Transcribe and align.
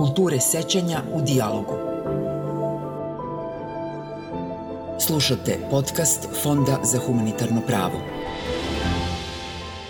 kulture 0.00 0.40
sećanja 0.40 1.02
u 1.14 1.20
dijalogu. 1.22 1.74
Slušate 4.98 5.58
podcast 5.70 6.28
Fonda 6.42 6.78
za 6.82 6.98
humanitarno 6.98 7.60
pravo. 7.66 8.00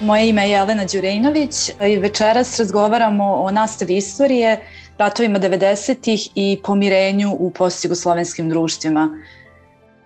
Moje 0.00 0.29
ime 0.29 0.43
je 0.43 0.50
Jelena 0.50 0.84
Đurejnović 0.93 1.70
i 1.88 1.96
večeras 1.96 2.59
razgovaramo 2.59 3.34
o 3.34 3.50
nastavi 3.50 3.96
istorije, 3.96 4.61
ratovima 4.98 5.38
90-ih 5.38 6.29
i 6.34 6.58
pomirenju 6.64 7.36
u 7.38 7.50
postjugoslovenskim 7.50 8.48
društvima. 8.48 9.18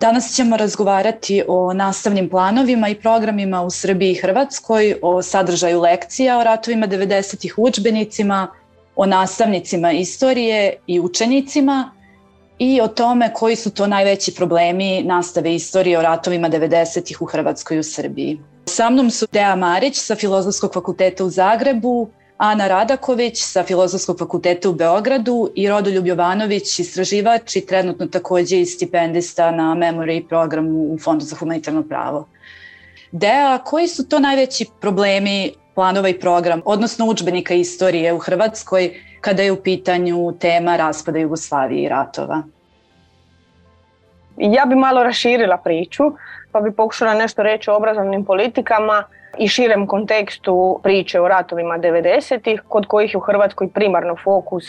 Danas 0.00 0.34
ćemo 0.34 0.56
razgovarati 0.56 1.42
o 1.48 1.72
nastavnim 1.72 2.28
planovima 2.28 2.88
i 2.88 2.94
programima 2.94 3.62
u 3.62 3.70
Srbiji 3.70 4.12
i 4.12 4.20
Hrvatskoj, 4.22 4.98
o 5.02 5.22
sadržaju 5.22 5.80
lekcija 5.80 6.38
o 6.38 6.44
ratovima 6.44 6.86
90-ih 6.86 7.54
učbenicima, 7.56 8.48
o 8.96 9.06
nastavnicima 9.06 9.92
istorije 9.92 10.76
i 10.86 11.00
učenicima 11.00 11.90
i 12.58 12.80
o 12.80 12.88
tome 12.88 13.32
koji 13.34 13.56
su 13.56 13.70
to 13.70 13.86
najveći 13.86 14.34
problemi 14.34 15.02
nastave 15.02 15.54
istorije 15.54 15.98
o 15.98 16.02
ratovima 16.02 16.50
90-ih 16.50 17.22
u 17.22 17.24
Hrvatskoj 17.24 17.76
i 17.76 17.80
u 17.80 17.82
Srbiji. 17.82 18.38
Sa 18.66 18.90
mnom 18.90 19.10
su 19.10 19.26
Dea 19.32 19.56
Marić 19.56 19.96
sa 19.96 20.14
Filozofskog 20.14 20.74
fakulteta 20.74 21.24
u 21.24 21.30
Zagrebu, 21.30 22.08
Ana 22.36 22.68
Radaković 22.68 23.42
sa 23.42 23.62
Filozofskog 23.62 24.18
fakulteta 24.18 24.68
u 24.68 24.72
Beogradu 24.72 25.50
i 25.54 25.68
Rodoljub 25.68 26.06
Jovanović, 26.06 26.78
istraživač 26.78 27.56
i 27.56 27.66
trenutno 27.66 28.06
takođe 28.06 28.60
i 28.60 28.66
stipendista 28.66 29.50
na 29.50 29.74
memory 29.74 30.28
programu 30.28 30.94
u 30.94 30.98
Fondu 30.98 31.24
za 31.24 31.36
humanitarno 31.36 31.82
pravo. 31.82 32.28
Dea, 33.12 33.58
koji 33.58 33.88
su 33.88 34.08
to 34.08 34.18
najveći 34.18 34.66
problemi 34.80 35.52
planova 35.74 36.08
i 36.08 36.20
program, 36.20 36.62
odnosno 36.64 37.06
učbenika 37.06 37.54
istorije 37.54 38.12
u 38.12 38.18
Hrvatskoj 38.18 38.90
kada 39.20 39.42
je 39.42 39.52
u 39.52 39.62
pitanju 39.62 40.32
tema 40.40 40.76
raspada 40.76 41.18
Jugoslavije 41.18 41.82
i 41.82 41.88
ratova? 41.88 42.42
Ja 44.36 44.64
bi 44.66 44.74
malo 44.74 45.02
raširila 45.02 45.56
priču, 45.56 46.02
pa 46.52 46.60
bi 46.60 46.72
pokušala 46.72 47.14
nešto 47.14 47.42
reći 47.42 47.70
o 47.70 47.76
obrazovnim 47.76 48.24
politikama 48.24 49.04
i 49.38 49.48
širem 49.48 49.86
kontekstu 49.86 50.80
priče 50.82 51.20
o 51.20 51.28
ratovima 51.28 51.78
90-ih, 51.78 52.62
kod 52.68 52.86
kojih 52.86 53.14
je 53.14 53.18
u 53.18 53.20
Hrvatskoj 53.20 53.68
primarno 53.68 54.16
fokus 54.24 54.64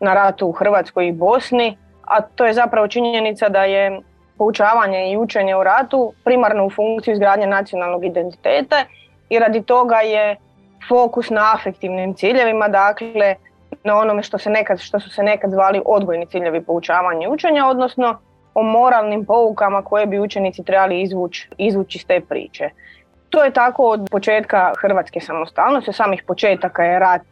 na 0.00 0.14
ratu 0.14 0.46
u 0.46 0.52
Hrvatskoj 0.52 1.08
i 1.08 1.12
Bosni, 1.12 1.78
a 2.02 2.20
to 2.20 2.46
je 2.46 2.52
zapravo 2.54 2.88
činjenica 2.88 3.48
da 3.48 3.64
je 3.64 4.00
poučavanje 4.38 5.12
i 5.12 5.16
učenje 5.16 5.56
o 5.56 5.64
ratu 5.64 6.12
primarno 6.24 6.66
u 6.66 6.70
funkciju 6.70 7.12
izgradnje 7.12 7.46
nacionalnog 7.46 8.04
identiteta 8.04 8.84
i 9.32 9.38
radi 9.38 9.62
toga 9.62 9.96
je 9.96 10.36
fokus 10.88 11.30
na 11.30 11.54
afektivnim 11.54 12.14
ciljevima, 12.14 12.68
dakle 12.68 13.34
na 13.84 13.98
onome 13.98 14.22
što, 14.22 14.38
se 14.38 14.50
nekad, 14.50 14.78
što 14.80 15.00
su 15.00 15.10
se 15.10 15.22
nekad 15.22 15.50
zvali 15.50 15.82
odgojni 15.84 16.26
ciljevi 16.26 16.60
poučavanja 16.64 17.26
i 17.26 17.30
učenja, 17.30 17.66
odnosno 17.66 18.18
o 18.54 18.62
moralnim 18.62 19.24
poukama 19.24 19.82
koje 19.82 20.06
bi 20.06 20.20
učenici 20.20 20.64
trebali 20.64 21.02
izvući, 21.02 21.48
izvući 21.58 21.98
iz 21.98 22.06
te 22.06 22.20
priče. 22.20 22.70
To 23.30 23.44
je 23.44 23.50
tako 23.50 23.84
od 23.84 24.08
početka 24.10 24.72
Hrvatske 24.78 25.20
samostalnosti, 25.20 25.92
samih 25.92 26.22
početaka 26.26 26.84
je 26.84 26.98
rat 26.98 27.26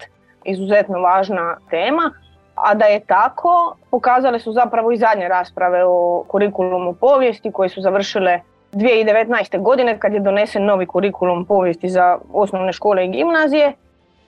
izuzetno 0.45 1.01
važna 1.01 1.57
tema, 1.71 2.13
a 2.55 2.75
da 2.75 2.85
je 2.85 3.01
tako 3.01 3.77
pokazale 3.91 4.41
su 4.41 4.53
zapravo 4.53 4.93
i 4.93 4.97
zadnje 4.97 5.29
rasprave 5.29 5.85
o 5.85 6.25
kurikulumu 6.29 6.95
povijesti 6.95 7.53
koje 7.53 7.69
su 7.69 7.81
završile 7.81 8.41
2019. 8.73 9.63
godine 9.63 9.99
kad 9.99 10.13
je 10.13 10.21
donesen 10.21 10.65
novi 10.65 10.87
kurikulum 10.87 11.45
povijesti 11.45 11.89
za 11.89 12.19
osnovne 12.33 12.73
škole 12.73 13.05
i 13.05 13.09
gimnazije 13.09 13.73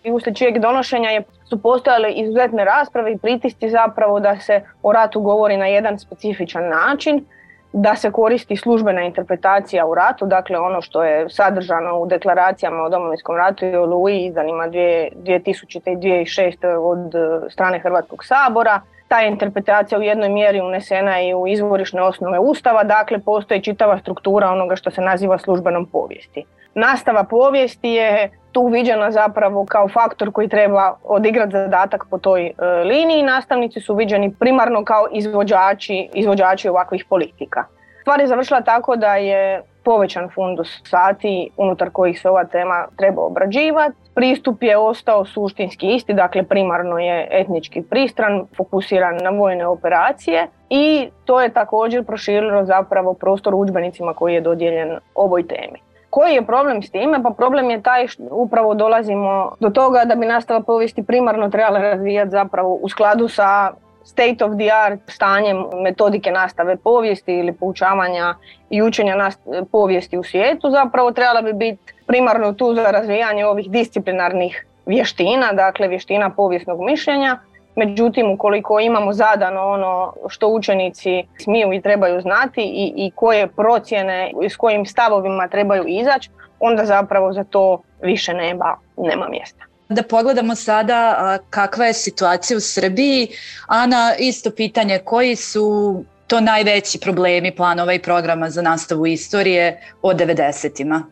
i 0.04 0.12
uslijed 0.12 0.36
čijeg 0.36 0.58
donošenja 0.58 1.10
je, 1.10 1.22
su 1.44 1.62
postojale 1.62 2.12
izuzetne 2.12 2.64
rasprave 2.64 3.12
i 3.12 3.18
pritisci 3.18 3.70
zapravo 3.70 4.20
da 4.20 4.36
se 4.40 4.60
o 4.82 4.92
ratu 4.92 5.20
govori 5.20 5.56
na 5.56 5.66
jedan 5.66 5.98
specifičan 5.98 6.68
način, 6.68 7.24
da 7.72 7.96
se 7.96 8.10
koristi 8.10 8.56
službena 8.56 9.02
interpretacija 9.02 9.86
u 9.86 9.94
ratu, 9.94 10.26
dakle 10.26 10.58
ono 10.58 10.82
što 10.82 11.04
je 11.04 11.30
sadržano 11.30 11.98
u 11.98 12.06
deklaracijama 12.06 12.82
o 12.82 12.88
domovinskom 12.88 13.36
ratu 13.36 13.66
i 13.66 13.76
o 13.76 13.86
Luji 13.86 14.26
izdanima 14.26 14.68
2000. 14.68 15.92
i 15.92 15.96
2006. 15.96 16.66
od 16.76 17.12
strane 17.50 17.78
Hrvatskog 17.78 18.24
sabora, 18.24 18.80
ta 19.12 19.22
interpretacija 19.22 19.98
u 19.98 20.02
jednoj 20.02 20.28
mjeri 20.28 20.60
unesena 20.60 21.20
i 21.20 21.34
u 21.34 21.46
izvorišne 21.46 22.02
osnove 22.02 22.38
Ustava, 22.38 22.84
dakle 22.84 23.18
postoji 23.18 23.62
čitava 23.62 23.98
struktura 23.98 24.50
onoga 24.50 24.76
što 24.76 24.90
se 24.90 25.00
naziva 25.00 25.38
službenom 25.38 25.86
povijesti. 25.86 26.44
Nastava 26.74 27.24
povijesti 27.24 27.88
je 27.88 28.30
tu 28.52 28.66
viđena 28.66 29.10
zapravo 29.10 29.66
kao 29.66 29.88
faktor 29.88 30.32
koji 30.32 30.48
treba 30.48 30.96
odigrati 31.04 31.52
zadatak 31.52 32.06
po 32.10 32.18
toj 32.18 32.46
e, 32.46 32.52
liniji. 32.84 33.22
Nastavnici 33.22 33.80
su 33.80 33.94
viđeni 33.94 34.34
primarno 34.40 34.84
kao 34.84 35.06
izvođači, 35.12 36.08
izvođači 36.14 36.68
ovakvih 36.68 37.04
politika. 37.08 37.64
Stvar 38.00 38.20
je 38.20 38.26
završila 38.26 38.60
tako 38.60 38.96
da 38.96 39.16
je 39.16 39.62
povećan 39.84 40.28
fundus 40.34 40.82
sati 40.84 41.50
unutar 41.56 41.90
kojih 41.90 42.20
se 42.20 42.28
ova 42.30 42.44
tema 42.44 42.86
treba 42.96 43.22
obrađivati. 43.22 44.01
Pristup 44.14 44.62
je 44.62 44.76
ostao 44.76 45.24
suštinski 45.24 45.94
isti, 45.94 46.14
dakle 46.14 46.42
primarno 46.42 46.98
je 46.98 47.28
etnički 47.30 47.82
pristran, 47.82 48.46
fokusiran 48.56 49.16
na 49.22 49.30
vojne 49.30 49.66
operacije 49.66 50.46
i 50.70 51.08
to 51.24 51.40
je 51.40 51.48
također 51.48 52.04
proširilo 52.04 52.64
zapravo 52.64 53.14
prostor 53.14 53.54
udžbenicima 53.54 54.14
koji 54.14 54.34
je 54.34 54.40
dodijeljen 54.40 54.98
ovoj 55.14 55.46
temi. 55.46 55.80
Koji 56.10 56.34
je 56.34 56.46
problem 56.46 56.82
s 56.82 56.90
time? 56.90 57.22
Pa 57.22 57.30
problem 57.30 57.70
je 57.70 57.82
taj 57.82 58.06
što 58.06 58.22
upravo 58.30 58.74
dolazimo 58.74 59.52
do 59.60 59.70
toga 59.70 60.04
da 60.04 60.14
bi 60.14 60.26
nastava 60.26 60.60
povijesti 60.60 61.02
primarno 61.02 61.48
trebala 61.50 61.78
razvijati 61.78 62.30
zapravo 62.30 62.74
u 62.74 62.88
skladu 62.88 63.28
sa 63.28 63.72
state 64.04 64.44
of 64.44 64.52
the 64.58 64.70
art 64.86 65.00
stanjem 65.06 65.64
metodike 65.82 66.30
nastave 66.30 66.76
povijesti 66.76 67.34
ili 67.34 67.52
poučavanja 67.52 68.34
i 68.70 68.82
učenja 68.82 69.30
povijesti 69.72 70.18
u 70.18 70.22
svijetu 70.22 70.70
zapravo 70.70 71.12
trebala 71.12 71.42
bi 71.42 71.52
biti 71.52 71.94
primarno 72.06 72.52
tu 72.52 72.74
za 72.74 72.90
razvijanje 72.90 73.46
ovih 73.46 73.70
disciplinarnih 73.70 74.66
vještina, 74.86 75.52
dakle 75.52 75.88
vještina 75.88 76.30
povijesnog 76.30 76.80
mišljenja. 76.80 77.38
Međutim, 77.76 78.30
ukoliko 78.30 78.80
imamo 78.80 79.12
zadano 79.12 79.60
ono 79.60 80.12
što 80.28 80.48
učenici 80.48 81.24
smiju 81.38 81.72
i 81.72 81.80
trebaju 81.80 82.20
znati 82.20 82.62
i, 82.62 82.92
i 82.96 83.10
koje 83.10 83.46
procjene 83.46 84.32
i 84.42 84.50
s 84.50 84.56
kojim 84.56 84.86
stavovima 84.86 85.48
trebaju 85.48 85.84
izaći, 85.86 86.30
onda 86.60 86.84
zapravo 86.84 87.32
za 87.32 87.44
to 87.44 87.82
više 88.02 88.34
nema, 88.34 88.76
nema 88.96 89.28
mjesta. 89.28 89.71
Da 89.92 90.02
pogledamo 90.02 90.54
sada 90.54 91.38
kakva 91.50 91.84
je 91.84 91.92
situacija 91.92 92.56
u 92.56 92.60
Srbiji. 92.60 93.28
Ana, 93.66 94.12
isto 94.18 94.50
pitanje, 94.50 94.98
koji 95.04 95.36
su 95.36 96.04
to 96.26 96.40
najveći 96.40 97.00
problemi 97.00 97.56
planova 97.56 97.92
i 97.92 98.02
programa 98.02 98.50
za 98.50 98.62
nastavu 98.62 99.06
istorije 99.06 99.80
od 100.02 100.16
90-ima? 100.16 101.02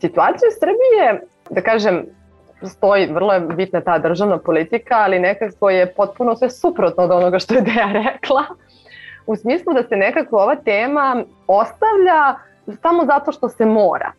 Situacija 0.00 0.48
u 0.48 0.58
Srbiji 0.60 1.06
je, 1.06 1.20
da 1.50 1.60
kažem, 1.60 2.06
stoji, 2.66 3.06
vrlo 3.06 3.32
je 3.32 3.40
bitna 3.40 3.80
ta 3.80 3.98
državna 3.98 4.38
politika, 4.38 4.94
ali 4.98 5.18
nekako 5.18 5.70
je 5.70 5.94
potpuno 5.94 6.36
sve 6.36 6.50
suprotno 6.50 7.04
od 7.04 7.10
onoga 7.10 7.38
što 7.38 7.54
je 7.54 7.60
Deja 7.60 7.92
rekla. 8.04 8.44
U 9.26 9.36
smislu 9.36 9.74
da 9.74 9.82
se 9.88 9.96
nekako 9.96 10.36
ova 10.36 10.56
tema 10.56 11.24
ostavlja 11.46 12.34
samo 12.82 13.04
zato 13.06 13.32
što 13.32 13.48
se 13.48 13.66
mora. 13.66 14.12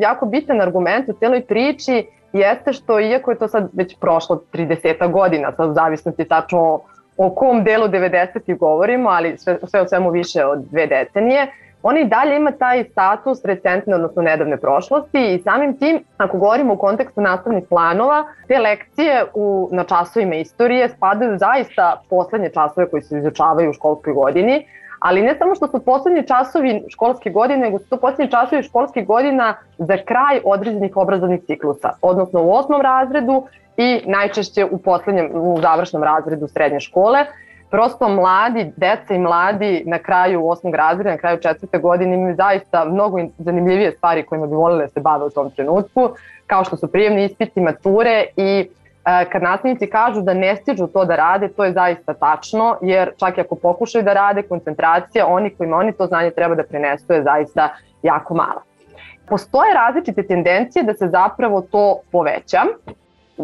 Jako 0.00 0.26
bitan 0.26 0.60
argument 0.60 1.08
u 1.08 1.12
celoj 1.12 1.46
priči 1.46 2.06
jeste 2.32 2.72
što 2.72 3.00
iako 3.00 3.30
je 3.30 3.38
to 3.38 3.48
sad 3.48 3.68
već 3.72 3.96
prošlo 3.98 4.42
30 4.52 5.10
godina, 5.10 5.52
sad 5.56 5.70
u 5.70 5.74
zavisnosti 5.74 6.24
tačno 6.24 6.80
o 7.16 7.30
kom 7.34 7.64
delu 7.64 7.88
90. 7.88 8.58
govorimo, 8.58 9.08
ali 9.08 9.38
sve, 9.38 9.58
sve 9.64 9.80
o 9.80 9.88
svemu 9.88 10.10
više 10.10 10.44
od 10.44 10.58
dve 10.70 10.86
decenije, 10.86 11.46
on 11.82 11.98
i 11.98 12.04
dalje 12.04 12.36
ima 12.36 12.52
taj 12.52 12.84
status 12.84 13.44
recentne, 13.44 13.94
odnosno 13.94 14.22
nedavne 14.22 14.56
prošlosti 14.56 15.34
i 15.34 15.42
samim 15.42 15.76
tim, 15.78 16.04
ako 16.16 16.38
govorimo 16.38 16.74
u 16.74 16.78
kontekstu 16.78 17.20
nastavnih 17.20 17.64
planova, 17.68 18.24
te 18.48 18.58
lekcije 18.58 19.24
u, 19.34 19.68
na 19.72 19.84
časovima 19.84 20.34
istorije 20.34 20.88
spadaju 20.88 21.38
zaista 21.38 22.02
poslednje 22.10 22.50
časove 22.54 22.90
koji 22.90 23.02
se 23.02 23.18
izučavaju 23.18 23.70
u 23.70 23.72
školskoj 23.72 24.12
godini, 24.12 24.66
ali 25.00 25.22
ne 25.22 25.34
samo 25.38 25.54
što 25.54 25.66
su 25.66 25.84
poslednji 25.84 26.26
časovi 26.26 26.84
školske 26.88 27.30
godine, 27.30 27.60
nego 27.60 27.78
su 27.78 27.88
to 27.88 27.96
poslednji 27.96 28.30
časovi 28.30 28.62
školskih 28.62 29.06
godina 29.06 29.54
za 29.78 29.96
kraj 29.96 30.40
određenih 30.44 30.96
obrazovnih 30.96 31.40
ciklusa, 31.46 31.90
odnosno 32.02 32.42
u 32.42 32.52
osmom 32.52 32.80
razredu 32.80 33.46
i 33.76 34.02
najčešće 34.06 34.64
u 34.70 34.78
poslednjem, 34.78 35.30
u 35.34 35.58
završnom 35.60 36.02
razredu 36.02 36.48
srednje 36.48 36.80
škole. 36.80 37.24
Prosto 37.70 38.08
mladi, 38.08 38.72
deca 38.76 39.14
i 39.14 39.18
mladi 39.18 39.82
na 39.86 39.98
kraju 39.98 40.48
osmog 40.48 40.74
razreda, 40.74 41.10
na 41.10 41.16
kraju 41.16 41.38
četvrte 41.40 41.78
godine 41.78 42.14
imaju 42.14 42.36
zaista 42.36 42.84
mnogo 42.84 43.18
zanimljivije 43.38 43.92
stvari 43.92 44.26
kojima 44.26 44.46
bi 44.46 44.54
volili 44.54 44.82
da 44.82 44.88
se 44.88 45.00
bave 45.00 45.24
u 45.24 45.30
tom 45.30 45.50
trenutku, 45.50 46.10
kao 46.46 46.64
što 46.64 46.76
su 46.76 46.92
prijemni 46.92 47.24
ispiti, 47.24 47.60
mature 47.60 48.24
i 48.36 48.68
kad 49.04 49.42
nastavnici 49.42 49.86
kažu 49.86 50.22
da 50.22 50.34
ne 50.34 50.56
stižu 50.56 50.86
to 50.86 51.04
da 51.04 51.16
rade, 51.16 51.48
to 51.48 51.64
je 51.64 51.72
zaista 51.72 52.14
tačno, 52.14 52.76
jer 52.82 53.12
čak 53.16 53.38
i 53.38 53.40
ako 53.40 53.54
pokušaju 53.54 54.04
da 54.04 54.12
rade, 54.12 54.42
koncentracija, 54.42 55.26
oni 55.26 55.50
kojima 55.50 55.76
oni 55.76 55.92
to 55.92 56.06
znanje 56.06 56.30
treba 56.30 56.54
da 56.54 56.62
prenesu 56.62 57.12
je 57.12 57.22
zaista 57.22 57.68
jako 58.02 58.34
mala. 58.34 58.62
Postoje 59.28 59.74
različite 59.74 60.22
tendencije 60.22 60.82
da 60.82 60.94
se 60.94 61.08
zapravo 61.08 61.60
to 61.60 62.00
poveća 62.12 62.60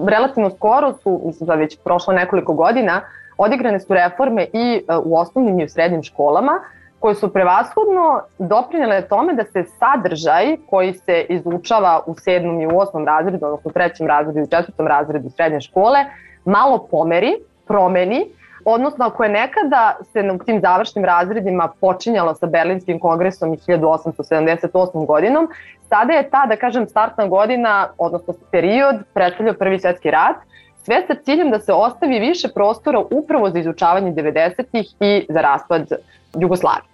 relativno 0.08 0.50
skoro 0.50 0.93
su, 0.93 1.20
mislim 1.25 1.47
da 1.47 1.55
već 1.55 1.79
prošlo 1.85 2.12
nekoliko 2.12 2.52
godina, 2.52 3.00
odigrane 3.38 3.81
su 3.81 3.94
reforme 3.94 4.47
i 4.52 4.85
e, 4.88 4.97
u 5.05 5.17
osnovnim 5.17 5.61
i 5.61 5.64
u 5.64 5.69
srednjim 5.69 6.02
školama, 6.02 6.61
koje 7.01 7.15
su 7.15 7.33
prevashodno 7.33 8.23
doprinjele 8.39 9.03
tome 9.09 9.35
da 9.35 9.45
se 9.45 9.65
sadržaj 9.79 10.57
koji 10.71 10.93
se 10.93 11.27
izučava 11.29 12.03
u 12.07 12.15
sedmom 12.15 12.61
i 12.61 12.67
u 12.67 12.79
osmom 12.79 13.07
razredu, 13.07 13.47
odnosno 13.47 13.71
u 13.71 13.73
trećem 13.73 14.07
razredu 14.07 14.39
i 14.39 14.43
u 14.43 14.51
četvrtom 14.51 14.87
razredu 14.87 15.31
srednje 15.31 15.61
škole, 15.61 15.99
malo 16.45 16.87
pomeri, 16.91 17.35
promeni, 17.67 18.27
odnosno 18.65 19.05
ako 19.05 19.25
je 19.25 19.31
nekada 19.31 19.97
se 20.13 20.31
u 20.35 20.45
tim 20.45 20.61
završnim 20.61 21.05
razredima 21.05 21.69
počinjalo 21.81 22.35
sa 22.35 22.47
Berlinskim 22.47 22.99
kongresom 22.99 23.55
i 23.55 23.57
1878. 23.57 25.07
godinom, 25.07 25.49
sada 25.89 26.13
je 26.13 26.31
ta, 26.31 26.47
da 26.47 26.57
kažem, 26.57 26.89
startna 26.89 27.27
godina, 27.27 27.89
odnosno 27.99 28.35
period, 28.51 28.97
predstavljao 29.15 29.55
Prvi 29.55 29.79
svetski 29.79 30.11
rat, 30.11 30.37
sve 30.87 31.03
sa 31.06 31.15
ciljem 31.25 31.50
da 31.50 31.59
se 31.59 31.73
ostavi 31.73 32.19
više 32.19 32.49
prostora 32.55 33.03
upravo 33.11 33.50
za 33.50 33.59
izučavanje 33.59 34.12
90-ih 34.12 34.87
i 35.00 35.27
za 35.29 35.41
raspad 35.41 35.93
Jugoslavije. 36.41 36.91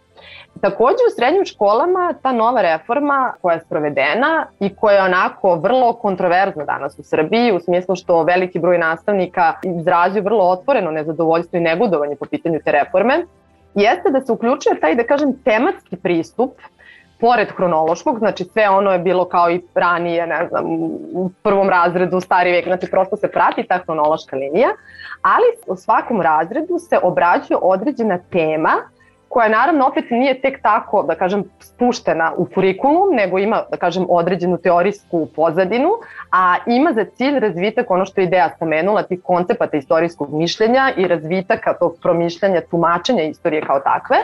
Takođe 0.60 1.04
u 1.08 1.14
srednjim 1.16 1.44
školama 1.44 2.14
ta 2.22 2.32
nova 2.32 2.62
reforma 2.62 3.32
koja 3.42 3.54
je 3.54 3.60
sprovedena 3.60 4.46
i 4.60 4.74
koja 4.74 4.96
je 4.96 5.02
onako 5.02 5.54
vrlo 5.54 5.92
kontroverzna 5.92 6.64
danas 6.64 6.98
u 6.98 7.02
Srbiji 7.02 7.52
u 7.52 7.60
smislu 7.60 7.96
što 7.96 8.22
veliki 8.22 8.58
broj 8.58 8.78
nastavnika 8.78 9.54
izrazio 9.62 10.22
vrlo 10.22 10.44
otvoreno 10.44 10.90
nezadovoljstvo 10.90 11.56
i 11.56 11.62
negodovanje 11.62 12.16
po 12.16 12.26
pitanju 12.26 12.60
te 12.64 12.72
reforme, 12.72 13.26
jeste 13.74 14.10
da 14.10 14.20
se 14.20 14.32
uključuje 14.32 14.80
taj, 14.80 14.94
da 14.94 15.04
kažem, 15.04 15.38
tematski 15.44 15.96
pristup 15.96 16.50
pored 17.22 17.48
hronološkog, 17.56 18.18
znači 18.18 18.44
sve 18.44 18.68
ono 18.68 18.92
je 18.92 18.98
bilo 18.98 19.24
kao 19.24 19.50
i 19.50 19.60
ranije, 19.74 20.26
ne 20.26 20.46
znam, 20.48 20.64
u 21.14 21.30
prvom 21.42 21.68
razredu, 21.68 22.20
stari 22.20 22.52
vek, 22.52 22.64
znači 22.64 22.90
prosto 22.90 23.16
se 23.16 23.28
prati 23.28 23.66
ta 23.68 23.78
hronološka 23.78 24.36
linija, 24.36 24.68
ali 25.22 25.46
u 25.66 25.76
svakom 25.76 26.20
razredu 26.20 26.78
se 26.78 26.98
obrađuje 27.02 27.58
određena 27.62 28.18
tema 28.18 28.72
koja 29.28 29.48
naravno 29.48 29.86
opet 29.86 30.10
nije 30.10 30.40
tek 30.40 30.62
tako, 30.62 31.02
da 31.02 31.14
kažem, 31.14 31.44
spuštena 31.60 32.32
u 32.36 32.46
kurikulum, 32.54 33.14
nego 33.14 33.38
ima, 33.38 33.62
da 33.70 33.76
kažem, 33.76 34.06
određenu 34.08 34.58
teorijsku 34.58 35.26
pozadinu, 35.36 35.88
a 36.32 36.56
ima 36.66 36.92
za 36.92 37.04
cilj 37.04 37.38
razvitak 37.38 37.90
ono 37.90 38.04
što 38.04 38.20
je 38.20 38.26
ideja 38.26 38.50
spomenula, 38.56 39.02
tih 39.02 39.20
koncepata 39.22 39.76
istorijskog 39.76 40.34
mišljenja 40.34 40.92
i 40.96 41.08
razvitaka 41.08 41.74
tog 41.78 41.96
promišljanja, 42.02 42.60
tumačenja 42.70 43.22
istorije 43.22 43.62
kao 43.62 43.80
takve, 43.80 44.16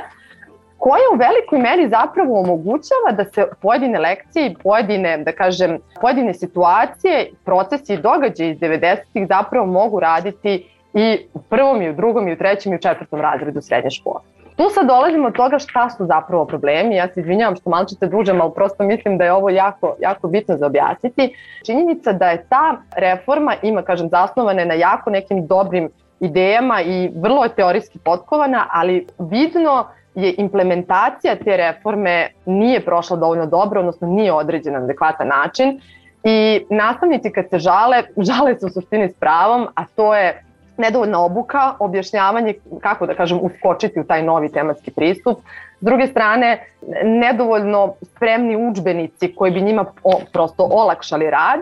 koja 0.78 1.02
u 1.14 1.16
velikoj 1.16 1.58
meri 1.58 1.88
zapravo 1.88 2.40
omogućava 2.40 3.12
da 3.12 3.24
se 3.24 3.44
pojedine 3.62 3.98
lekcije 3.98 4.46
i 4.46 4.56
pojedine, 4.62 5.18
da 5.18 5.32
kažem, 5.32 5.78
pojedine 6.00 6.34
situacije, 6.34 7.30
procesi 7.44 7.94
i 7.94 8.02
događaje 8.02 8.50
iz 8.50 8.58
90-ih 8.58 9.26
zapravo 9.28 9.66
mogu 9.66 10.00
raditi 10.00 10.66
i 10.94 11.18
u 11.34 11.38
prvom, 11.42 11.82
i 11.82 11.90
u 11.90 11.92
drugom, 11.92 12.28
i 12.28 12.32
u 12.32 12.36
trećem, 12.36 12.72
i 12.72 12.76
u 12.76 12.80
četvrtom 12.80 13.20
razredu 13.20 13.60
srednje 13.60 13.90
škole. 13.90 14.20
Tu 14.56 14.70
sad 14.70 14.86
dolazimo 14.86 15.26
od 15.26 15.36
toga 15.36 15.58
šta 15.58 15.90
su 15.90 16.06
zapravo 16.06 16.44
problemi. 16.44 16.96
Ja 16.96 17.08
se 17.08 17.20
izvinjavam 17.20 17.56
što 17.56 17.70
malo 17.70 17.84
ćete 17.84 18.06
dužem, 18.06 18.40
ali 18.40 18.52
prosto 18.54 18.84
mislim 18.84 19.18
da 19.18 19.24
je 19.24 19.32
ovo 19.32 19.50
jako, 19.50 19.94
jako 20.00 20.28
bitno 20.28 20.56
za 20.56 20.66
objasniti. 20.66 21.34
Činjenica 21.66 22.12
da 22.12 22.30
je 22.30 22.44
ta 22.48 22.76
reforma 22.96 23.54
ima, 23.62 23.82
kažem, 23.82 24.08
zasnovane 24.08 24.64
na 24.64 24.74
jako 24.74 25.10
nekim 25.10 25.46
dobrim 25.46 25.88
idejama 26.20 26.80
i 26.82 27.10
vrlo 27.16 27.44
je 27.44 27.54
teorijski 27.54 27.98
potkovana, 27.98 28.66
ali 28.70 29.06
vidno 29.18 29.86
je 30.18 30.34
implementacija 30.38 31.36
te 31.36 31.56
reforme 31.56 32.28
nije 32.46 32.80
prošla 32.80 33.16
dovoljno 33.16 33.46
dobro, 33.46 33.80
odnosno 33.80 34.08
nije 34.08 34.32
određena 34.32 34.78
na 34.78 34.84
adekvatan 34.84 35.28
način 35.28 35.80
i 36.24 36.64
nastavnici 36.70 37.32
kad 37.32 37.44
se 37.50 37.58
žale, 37.58 38.02
žale 38.30 38.58
se 38.58 38.66
u 38.66 38.70
suštini 38.70 39.08
s 39.08 39.14
pravom, 39.14 39.68
a 39.74 39.84
to 39.96 40.14
je 40.14 40.44
nedovoljna 40.76 41.24
obuka, 41.24 41.74
objašnjavanje 41.78 42.54
kako 42.80 43.06
da 43.06 43.14
kažem 43.14 43.38
uskočiti 43.42 44.00
u 44.00 44.04
taj 44.04 44.22
novi 44.22 44.52
tematski 44.52 44.90
pristup. 44.90 45.38
S 45.80 45.84
druge 45.84 46.06
strane, 46.06 46.64
nedovoljno 47.04 47.94
spremni 48.02 48.56
učbenici 48.70 49.34
koji 49.34 49.52
bi 49.52 49.60
njima 49.60 49.84
o, 50.02 50.20
prosto 50.32 50.68
olakšali 50.70 51.30
rad 51.30 51.60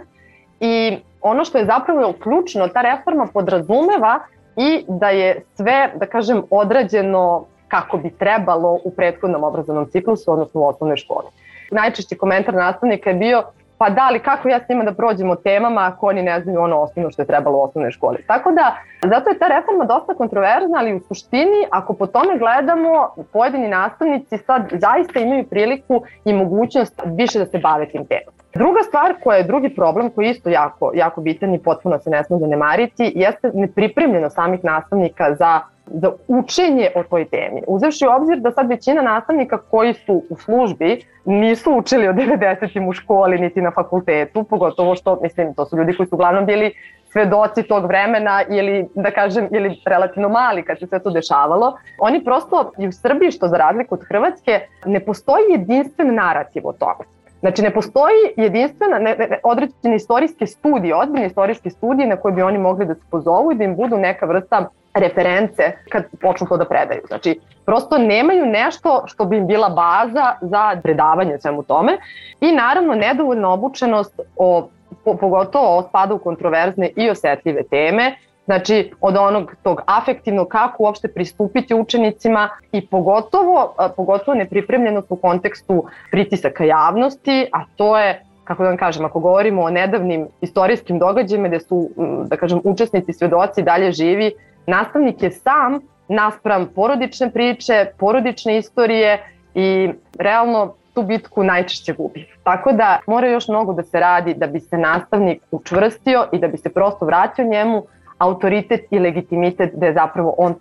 i 0.60 0.98
ono 1.20 1.44
što 1.44 1.58
je 1.58 1.66
zapravo 1.66 2.14
ključno, 2.22 2.68
ta 2.68 2.82
reforma 2.82 3.26
podrazumeva 3.34 4.20
i 4.56 4.84
da 4.88 5.10
je 5.10 5.42
sve, 5.54 5.92
da 5.94 6.06
kažem, 6.06 6.42
odrađeno 6.50 7.44
kako 7.68 7.96
bi 7.96 8.10
trebalo 8.10 8.78
u 8.84 8.90
prethodnom 8.90 9.44
obrazovnom 9.44 9.86
ciklusu, 9.90 10.32
odnosno 10.32 10.60
u 10.60 10.66
osnovnoj 10.66 10.96
školi. 10.96 11.26
Najčešći 11.70 12.16
komentar 12.16 12.54
nastavnika 12.54 13.10
je 13.10 13.16
bio 13.16 13.42
pa 13.78 13.90
da, 13.90 14.06
ali 14.08 14.18
kako 14.18 14.48
ja 14.48 14.60
s 14.60 14.68
njima 14.68 14.84
da 14.84 14.94
prođemo 14.94 15.36
temama 15.36 15.80
ako 15.94 16.06
oni 16.06 16.22
ne 16.22 16.40
znaju 16.40 16.60
ono 16.60 16.80
osnovno 16.80 17.10
što 17.10 17.22
je 17.22 17.26
trebalo 17.26 17.58
u 17.58 17.62
osnovnoj 17.62 17.90
školi. 17.90 18.24
Tako 18.26 18.52
da, 18.52 18.76
zato 19.02 19.30
je 19.30 19.38
ta 19.38 19.48
reforma 19.48 19.84
dosta 19.84 20.14
kontroverzna, 20.14 20.78
ali 20.78 20.94
u 20.94 21.00
suštini, 21.00 21.66
ako 21.70 21.94
po 21.94 22.06
tome 22.06 22.38
gledamo, 22.38 23.14
pojedini 23.32 23.68
nastavnici 23.68 24.38
sad 24.38 24.62
zaista 24.72 25.20
imaju 25.20 25.44
priliku 25.44 26.02
i 26.24 26.32
mogućnost 26.32 27.02
više 27.04 27.38
da 27.38 27.46
se 27.46 27.58
bave 27.58 27.88
tim 27.88 28.06
temom. 28.06 28.34
Druga 28.54 28.80
stvar 28.88 29.14
koja 29.22 29.36
je 29.36 29.44
drugi 29.44 29.74
problem 29.74 30.10
koji 30.10 30.26
je 30.26 30.30
isto 30.30 30.48
jako, 30.48 30.92
jako 30.94 31.20
bitan 31.20 31.54
i 31.54 31.62
potpuno 31.62 31.98
se 31.98 32.10
ne 32.10 32.24
smije 32.24 32.40
zanemariti 32.40 33.12
jeste 33.14 33.50
nepripremljeno 33.54 34.30
samih 34.30 34.64
nastavnika 34.64 35.34
za 35.34 35.60
za 35.86 36.12
učenje 36.28 36.90
o 36.94 37.02
toj 37.02 37.24
temi. 37.24 37.62
Uzevši 37.66 38.06
u 38.06 38.10
obzir 38.10 38.40
da 38.40 38.50
sad 38.50 38.68
većina 38.68 39.02
nastavnika 39.02 39.58
koji 39.58 39.94
su 39.94 40.22
u 40.30 40.36
službi 40.36 41.04
nisu 41.24 41.74
učili 41.76 42.08
o 42.08 42.12
90. 42.12 42.88
u 42.88 42.92
školi 42.92 43.38
niti 43.38 43.60
na 43.60 43.70
fakultetu, 43.70 44.44
pogotovo 44.44 44.94
što, 44.94 45.18
mislim, 45.22 45.54
to 45.54 45.66
su 45.66 45.76
ljudi 45.76 45.96
koji 45.96 46.06
su 46.06 46.14
uglavnom 46.14 46.46
bili 46.46 46.72
svedoci 47.12 47.62
tog 47.62 47.86
vremena 47.86 48.42
ili, 48.48 48.88
da 48.94 49.10
kažem, 49.10 49.48
ili 49.52 49.80
relativno 49.86 50.28
mali 50.28 50.62
kad 50.62 50.78
se 50.78 50.86
sve 50.86 50.98
to 50.98 51.10
dešavalo. 51.10 51.76
Oni 52.00 52.24
prosto 52.24 52.72
i 52.78 52.88
u 52.88 52.92
Srbiji, 52.92 53.30
što 53.30 53.48
za 53.48 53.56
razliku 53.56 53.94
od 53.94 54.04
Hrvatske, 54.08 54.60
ne 54.86 55.00
postoji 55.00 55.44
jedinstven 55.50 56.14
narativ 56.14 56.66
o 56.66 56.72
tome. 56.72 57.15
Znači 57.40 57.62
ne 57.62 57.70
postoji 57.70 58.14
jedinstvena, 58.36 58.98
ne, 58.98 59.16
ne, 59.18 59.38
određene 59.42 59.96
istorijske 59.96 60.46
studije, 60.46 60.96
ozbiljne 60.96 61.26
istorijske 61.26 61.70
studije 61.70 62.08
na 62.08 62.16
koje 62.16 62.32
bi 62.32 62.42
oni 62.42 62.58
mogli 62.58 62.86
da 62.86 62.94
se 62.94 63.00
pozovu 63.10 63.52
i 63.52 63.54
da 63.54 63.64
im 63.64 63.76
budu 63.76 63.96
neka 63.96 64.26
vrsta 64.26 64.68
reference 64.94 65.72
kad 65.88 66.04
počnu 66.20 66.46
to 66.46 66.56
da 66.56 66.64
predaju. 66.64 67.00
Znači, 67.06 67.40
prosto 67.64 67.98
nemaju 67.98 68.46
nešto 68.46 69.02
što 69.06 69.24
bi 69.24 69.36
im 69.36 69.46
bila 69.46 69.68
baza 69.68 70.34
za 70.40 70.80
predavanje 70.82 71.38
svemu 71.38 71.62
tome 71.62 71.98
i 72.40 72.52
naravno 72.52 72.94
nedovoljna 72.94 73.52
obučenost 73.52 74.20
o, 74.36 74.68
po, 75.04 75.16
pogotovo 75.16 75.78
o 75.78 75.82
spada 75.82 76.14
u 76.14 76.18
kontroverzne 76.18 76.90
i 76.96 77.10
osetljive 77.10 77.62
teme, 77.62 78.16
Znači, 78.46 78.92
od 79.00 79.16
onog 79.16 79.54
tog 79.62 79.80
afektivnog 79.86 80.48
kako 80.48 80.82
uopšte 80.82 81.08
pristupiti 81.08 81.74
učenicima 81.74 82.48
i 82.72 82.86
pogotovo, 82.86 83.74
pogotovo 83.96 84.34
nepripremljenost 84.34 85.06
u 85.10 85.16
kontekstu 85.16 85.84
pritisaka 86.10 86.64
javnosti, 86.64 87.46
a 87.52 87.64
to 87.76 87.98
je 87.98 88.22
kako 88.44 88.62
da 88.62 88.68
vam 88.68 88.78
kažem, 88.78 89.04
ako 89.04 89.20
govorimo 89.20 89.62
o 89.62 89.70
nedavnim 89.70 90.26
istorijskim 90.40 90.98
događajima 90.98 91.48
gde 91.48 91.60
su, 91.60 91.90
da 92.26 92.36
kažem, 92.36 92.60
učesnici, 92.64 93.12
svedoci 93.12 93.62
dalje 93.62 93.92
živi, 93.92 94.32
nastavnik 94.66 95.22
je 95.22 95.30
sam 95.30 95.80
naspram 96.08 96.68
porodične 96.74 97.30
priče, 97.30 97.86
porodične 97.98 98.58
istorije 98.58 99.18
i 99.54 99.90
realno 100.18 100.74
tu 100.94 101.02
bitku 101.02 101.44
najčešće 101.44 101.92
gubi. 101.92 102.26
Tako 102.42 102.72
da 102.72 103.00
mora 103.06 103.28
još 103.28 103.48
mnogo 103.48 103.72
da 103.72 103.82
se 103.82 104.00
radi 104.00 104.34
da 104.34 104.46
bi 104.46 104.60
se 104.60 104.78
nastavnik 104.78 105.42
učvrstio 105.50 106.26
i 106.32 106.38
da 106.38 106.48
bi 106.48 106.56
se 106.56 106.68
prosto 106.68 107.04
vratio 107.04 107.44
njemu 107.44 107.82
autoritet 108.18 108.80
i 108.90 108.98
legitimitet 108.98 109.70
da 109.74 109.86
je 109.86 109.94
zapravo 109.94 110.34
on 110.38 110.54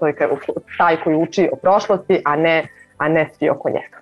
taj 0.78 0.98
koji 1.04 1.16
uči 1.16 1.50
o 1.52 1.56
prošlosti, 1.56 2.22
a 2.26 2.36
ne, 2.36 2.68
a 2.98 3.10
ne 3.10 3.30
svi 3.38 3.50
oko 3.50 3.70
njega. 3.70 3.98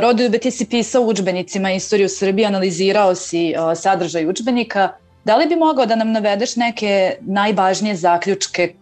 Rodoljube, 0.00 0.38
ti 0.38 0.50
si 0.50 0.68
pisao 0.68 1.02
učbenicima 1.02 1.72
istoriju 1.72 2.08
Srbije, 2.08 2.46
analizirao 2.46 3.14
si 3.14 3.54
sadržaj 3.76 4.26
učbenika. 4.26 4.88
Da 5.24 5.36
li 5.36 5.46
bi 5.46 5.56
mogao 5.56 5.86
da 5.86 5.96
nam 5.96 6.12
navedeš 6.12 6.56
neke 6.56 7.16
najvažnije 7.20 7.94
zaključke 7.94 8.74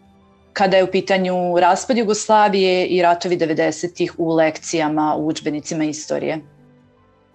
kada 0.52 0.76
je 0.76 0.85
u 0.85 0.90
pitanju 0.90 1.33
raspad 1.61 1.99
Jugoslavije 1.99 2.87
i 2.87 3.02
ratovi 3.02 3.37
90-ih 3.37 4.14
u 4.19 4.35
lekcijama 4.35 5.14
u 5.19 5.26
učbenicima 5.26 5.85
istorije? 5.85 6.38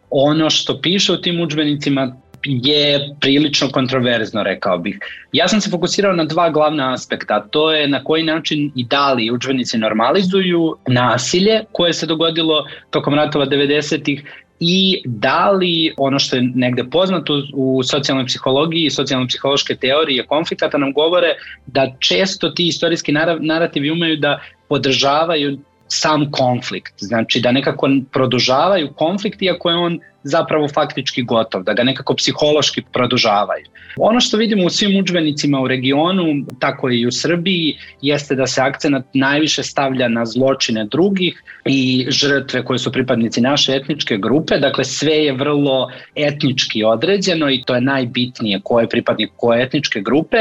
Ono 0.10 0.50
što 0.50 0.80
piše 0.82 1.14
u 1.14 1.22
tim 1.22 1.42
učbenicima 1.42 2.16
je 2.46 3.16
prilično 3.20 3.70
kontroverzno, 3.70 4.44
rekao 4.44 4.78
bih. 4.78 5.00
Ja 5.32 5.48
sam 5.48 5.62
se 5.62 5.70
fokusirao 5.70 6.14
na 6.14 6.24
dva 6.24 6.50
glavna 6.50 6.94
aspekta, 6.94 7.48
to 7.52 7.72
je 7.72 7.88
na 7.88 8.04
koji 8.04 8.24
način 8.24 8.72
i 8.76 8.86
da 8.86 9.14
li 9.14 9.32
učbenici 9.32 9.78
normalizuju 9.78 10.78
nasilje 10.88 11.62
koje 11.72 11.94
se 11.94 12.06
dogodilo 12.06 12.66
tokom 12.90 13.14
ratova 13.14 13.46
90-ih 13.46 14.24
i 14.60 15.02
da 15.06 15.52
li 15.52 15.94
ono 15.98 16.20
što 16.20 16.36
je 16.36 16.52
negde 16.56 16.84
poznato 16.84 17.42
u 17.54 17.84
socijalnoj 17.84 18.26
psihologiji 18.26 18.86
i 18.86 18.90
socijalno-psihološke 18.90 19.76
teorije 19.76 20.26
konflikata 20.26 20.78
nam 20.78 20.94
govore 20.94 21.36
da 21.66 21.92
često 22.00 22.50
ti 22.50 22.68
istorijski 22.68 23.14
narativi 23.40 23.92
umeju 23.92 24.18
da 24.18 24.40
podržavaju 24.70 25.60
sam 25.88 26.32
konflikt, 26.32 26.94
znači 26.98 27.42
da 27.42 27.52
nekako 27.52 27.90
produžavaju 28.12 28.94
konflikt 28.96 29.42
iako 29.42 29.70
je 29.70 29.76
on 29.76 30.00
zapravo 30.26 30.68
faktički 30.68 31.24
gotov, 31.24 31.64
da 31.64 31.74
ga 31.74 31.84
nekako 31.84 32.16
psihološki 32.16 32.82
produžavaju. 32.94 33.66
Ono 33.98 34.20
što 34.20 34.38
vidimo 34.38 34.66
u 34.66 34.70
svim 34.70 35.00
učbenicima 35.00 35.60
u 35.62 35.68
regionu, 35.68 36.24
tako 36.60 36.90
i 36.92 37.06
u 37.08 37.12
Srbiji, 37.12 37.78
jeste 38.02 38.36
da 38.36 38.48
se 38.48 38.62
akcenat 38.62 39.06
najviše 39.14 39.64
stavlja 39.64 40.08
na 40.08 40.26
zločine 40.26 40.86
drugih 40.86 41.44
i 41.66 42.08
žrtve 42.10 42.66
koje 42.66 42.80
su 42.80 42.92
pripadnici 42.92 43.42
naše 43.42 43.76
etničke 43.76 44.18
grupe, 44.18 44.58
dakle 44.58 44.84
sve 44.84 45.14
je 45.14 45.34
vrlo 45.34 45.92
etnički 46.16 46.84
određeno 46.84 47.50
i 47.50 47.62
to 47.66 47.76
je 47.76 47.82
najbitnije 47.82 48.62
ko 48.64 48.80
je 48.80 48.90
pripadnik 48.90 49.32
koje 49.36 49.64
etničke 49.64 50.02
grupe. 50.02 50.38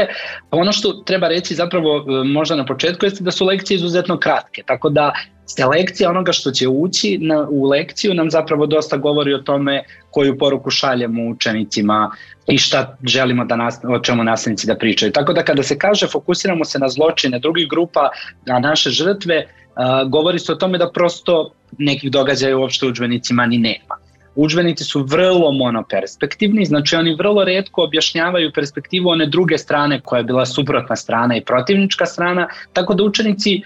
Ono 0.51 0.71
što 0.71 0.93
treba 0.93 1.27
reći 1.27 1.55
zapravo 1.55 1.97
e, 1.97 2.23
možda 2.23 2.55
na 2.55 2.65
početku 2.65 3.05
jeste 3.05 3.23
da 3.23 3.31
su 3.31 3.45
lekcije 3.45 3.75
izuzetno 3.75 4.17
kratke, 4.17 4.63
tako 4.65 4.89
da 4.89 5.13
selekcija 5.45 6.09
onoga 6.09 6.31
što 6.31 6.51
će 6.51 6.67
ući 6.67 7.17
na, 7.21 7.47
u 7.49 7.63
lekciju 7.63 8.13
nam 8.13 8.31
zapravo 8.31 8.65
dosta 8.65 8.97
govori 8.97 9.33
o 9.33 9.37
tome 9.37 9.83
koju 10.11 10.37
poruku 10.37 10.69
šaljemo 10.69 11.29
učenicima 11.29 12.11
i 12.47 12.57
šta 12.57 12.97
želimo 13.03 13.45
da 13.45 13.55
nas, 13.55 13.79
o 13.83 13.99
čemu 13.99 14.23
nastavnici 14.23 14.67
da 14.67 14.77
pričaju. 14.77 15.11
Tako 15.11 15.33
da 15.33 15.43
kada 15.43 15.63
se 15.63 15.77
kaže 15.77 16.07
fokusiramo 16.07 16.65
se 16.65 16.79
na 16.79 16.89
zločine 16.89 17.39
drugih 17.39 17.69
grupa, 17.69 18.09
na 18.45 18.59
naše 18.59 18.89
žrtve, 18.89 19.45
uh, 19.45 20.09
govori 20.09 20.39
se 20.39 20.51
o 20.51 20.55
tome 20.55 20.77
da 20.77 20.91
prosto 20.91 21.51
nekih 21.77 22.11
događaja 22.11 22.57
uopšte 22.57 22.85
u 22.85 22.89
učbenicima 22.89 23.45
ni 23.45 23.57
nema. 23.57 24.05
Učbenici 24.35 24.83
su 24.83 25.03
vrlo 25.03 25.51
monoperspektivni, 25.51 26.65
znači 26.65 26.95
oni 26.95 27.15
vrlo 27.15 27.43
redko 27.43 27.83
objašnjavaju 27.83 28.51
perspektivu 28.55 29.09
one 29.09 29.25
druge 29.25 29.57
strane 29.57 30.01
koja 30.01 30.17
je 30.17 30.23
bila 30.23 30.45
suprotna 30.45 30.95
strana 30.95 31.37
i 31.37 31.43
protivnička 31.43 32.05
strana, 32.05 32.47
tako 32.73 32.93
da 32.93 33.03
učenici 33.03 33.61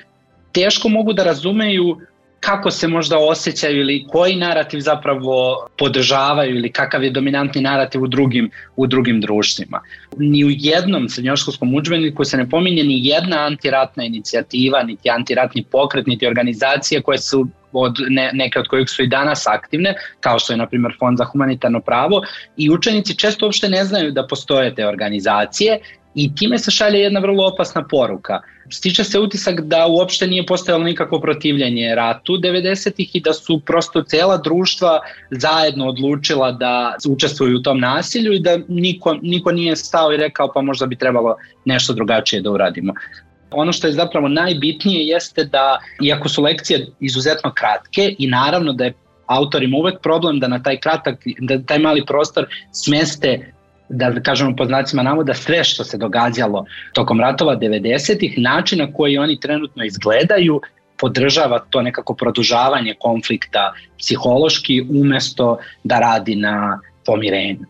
teško 0.51 0.89
mogu 0.89 1.13
da 1.13 1.23
razumeju 1.23 1.97
kako 2.39 2.71
se 2.71 2.87
možda 2.87 3.17
osjećaju 3.17 3.79
ili 3.79 4.05
koji 4.07 4.35
narativ 4.35 4.79
zapravo 4.79 5.67
podržavaju 5.77 6.55
ili 6.55 6.71
kakav 6.71 7.03
je 7.03 7.11
dominantni 7.11 7.61
narativ 7.61 8.03
u 8.03 8.07
drugim, 8.07 8.51
u 8.75 8.87
drugim 8.87 9.21
društvima. 9.21 9.81
Ni 10.17 10.45
u 10.45 10.49
jednom 10.49 11.09
srednjoškolskom 11.09 11.75
učbeniku 11.75 12.25
se 12.25 12.37
ne 12.37 12.49
pominje 12.49 12.83
ni 12.83 13.07
jedna 13.07 13.45
antiratna 13.45 14.03
inicijativa, 14.03 14.83
niti 14.83 15.09
antiratni 15.09 15.63
pokret, 15.71 16.07
niti 16.07 16.27
organizacije 16.27 17.01
koje 17.01 17.17
su 17.17 17.47
od 17.71 17.95
ne, 18.09 18.31
neke 18.33 18.59
od 18.59 18.67
kojih 18.67 18.89
su 18.89 19.03
i 19.03 19.07
danas 19.07 19.47
aktivne, 19.47 19.95
kao 20.19 20.39
što 20.39 20.53
je 20.53 20.57
na 20.57 20.67
primjer 20.67 20.95
Fond 20.99 21.17
za 21.17 21.25
humanitarno 21.25 21.79
pravo 21.79 22.21
i 22.57 22.69
učenici 22.69 23.17
često 23.17 23.45
uopšte 23.45 23.69
ne 23.69 23.85
znaju 23.85 24.11
da 24.11 24.27
postoje 24.27 24.75
te 24.75 24.87
organizacije 24.87 25.79
i 26.15 26.35
time 26.35 26.57
se 26.57 26.71
šalje 26.71 26.99
jedna 26.99 27.19
vrlo 27.19 27.47
opasna 27.47 27.83
poruka. 27.83 28.41
Stiče 28.71 29.03
se 29.03 29.19
utisak 29.19 29.61
da 29.61 29.87
uopšte 29.87 30.27
nije 30.27 30.45
postojalo 30.45 30.83
nikakvo 30.83 31.19
protivljenje 31.19 31.95
ratu 31.95 32.33
90-ih 32.33 33.15
i 33.15 33.21
da 33.21 33.33
su 33.33 33.59
prosto 33.65 34.03
cela 34.03 34.37
društva 34.37 34.99
zajedno 35.31 35.87
odlučila 35.87 36.51
da 36.51 36.95
učestvuju 37.09 37.57
u 37.57 37.61
tom 37.61 37.79
nasilju 37.79 38.33
i 38.33 38.39
da 38.39 38.57
niko, 38.67 39.17
niko 39.21 39.51
nije 39.51 39.75
stao 39.75 40.13
i 40.13 40.17
rekao 40.17 40.51
pa 40.53 40.61
možda 40.61 40.85
bi 40.85 40.95
trebalo 40.95 41.35
nešto 41.65 41.93
drugačije 41.93 42.41
da 42.41 42.51
uradimo. 42.51 42.93
Ono 43.51 43.73
što 43.73 43.87
je 43.87 43.93
zapravo 43.93 44.27
najbitnije 44.27 45.07
jeste 45.07 45.43
da, 45.43 45.79
iako 46.03 46.29
su 46.29 46.43
lekcije 46.43 46.87
izuzetno 46.99 47.53
kratke 47.53 48.15
i 48.17 48.27
naravno 48.27 48.73
da 48.73 48.83
je 48.83 48.93
autorima 49.25 49.77
uvek 49.77 50.01
problem 50.01 50.39
da 50.39 50.47
na 50.47 50.63
taj 50.63 50.77
kratak, 50.77 51.23
da 51.39 51.61
taj 51.61 51.79
mali 51.79 52.05
prostor 52.05 52.45
smeste 52.71 53.53
da 53.89 54.21
kažemo 54.23 54.55
po 54.55 54.65
znacima 54.65 55.03
navoda 55.03 55.33
sve 55.33 55.63
što 55.63 55.83
se 55.83 55.97
događalo 55.97 56.65
tokom 56.93 57.19
ratova 57.19 57.55
90-ih, 57.55 58.33
način 58.37 58.79
na 58.79 58.93
koji 58.93 59.17
oni 59.17 59.39
trenutno 59.39 59.83
izgledaju 59.83 60.61
podržava 60.97 61.59
to 61.69 61.81
nekako 61.81 62.13
produžavanje 62.13 62.95
konflikta 62.99 63.73
psihološki 63.97 64.81
umesto 64.89 65.57
da 65.83 65.99
radi 65.99 66.35
na 66.35 66.79
pomirenju. 67.05 67.65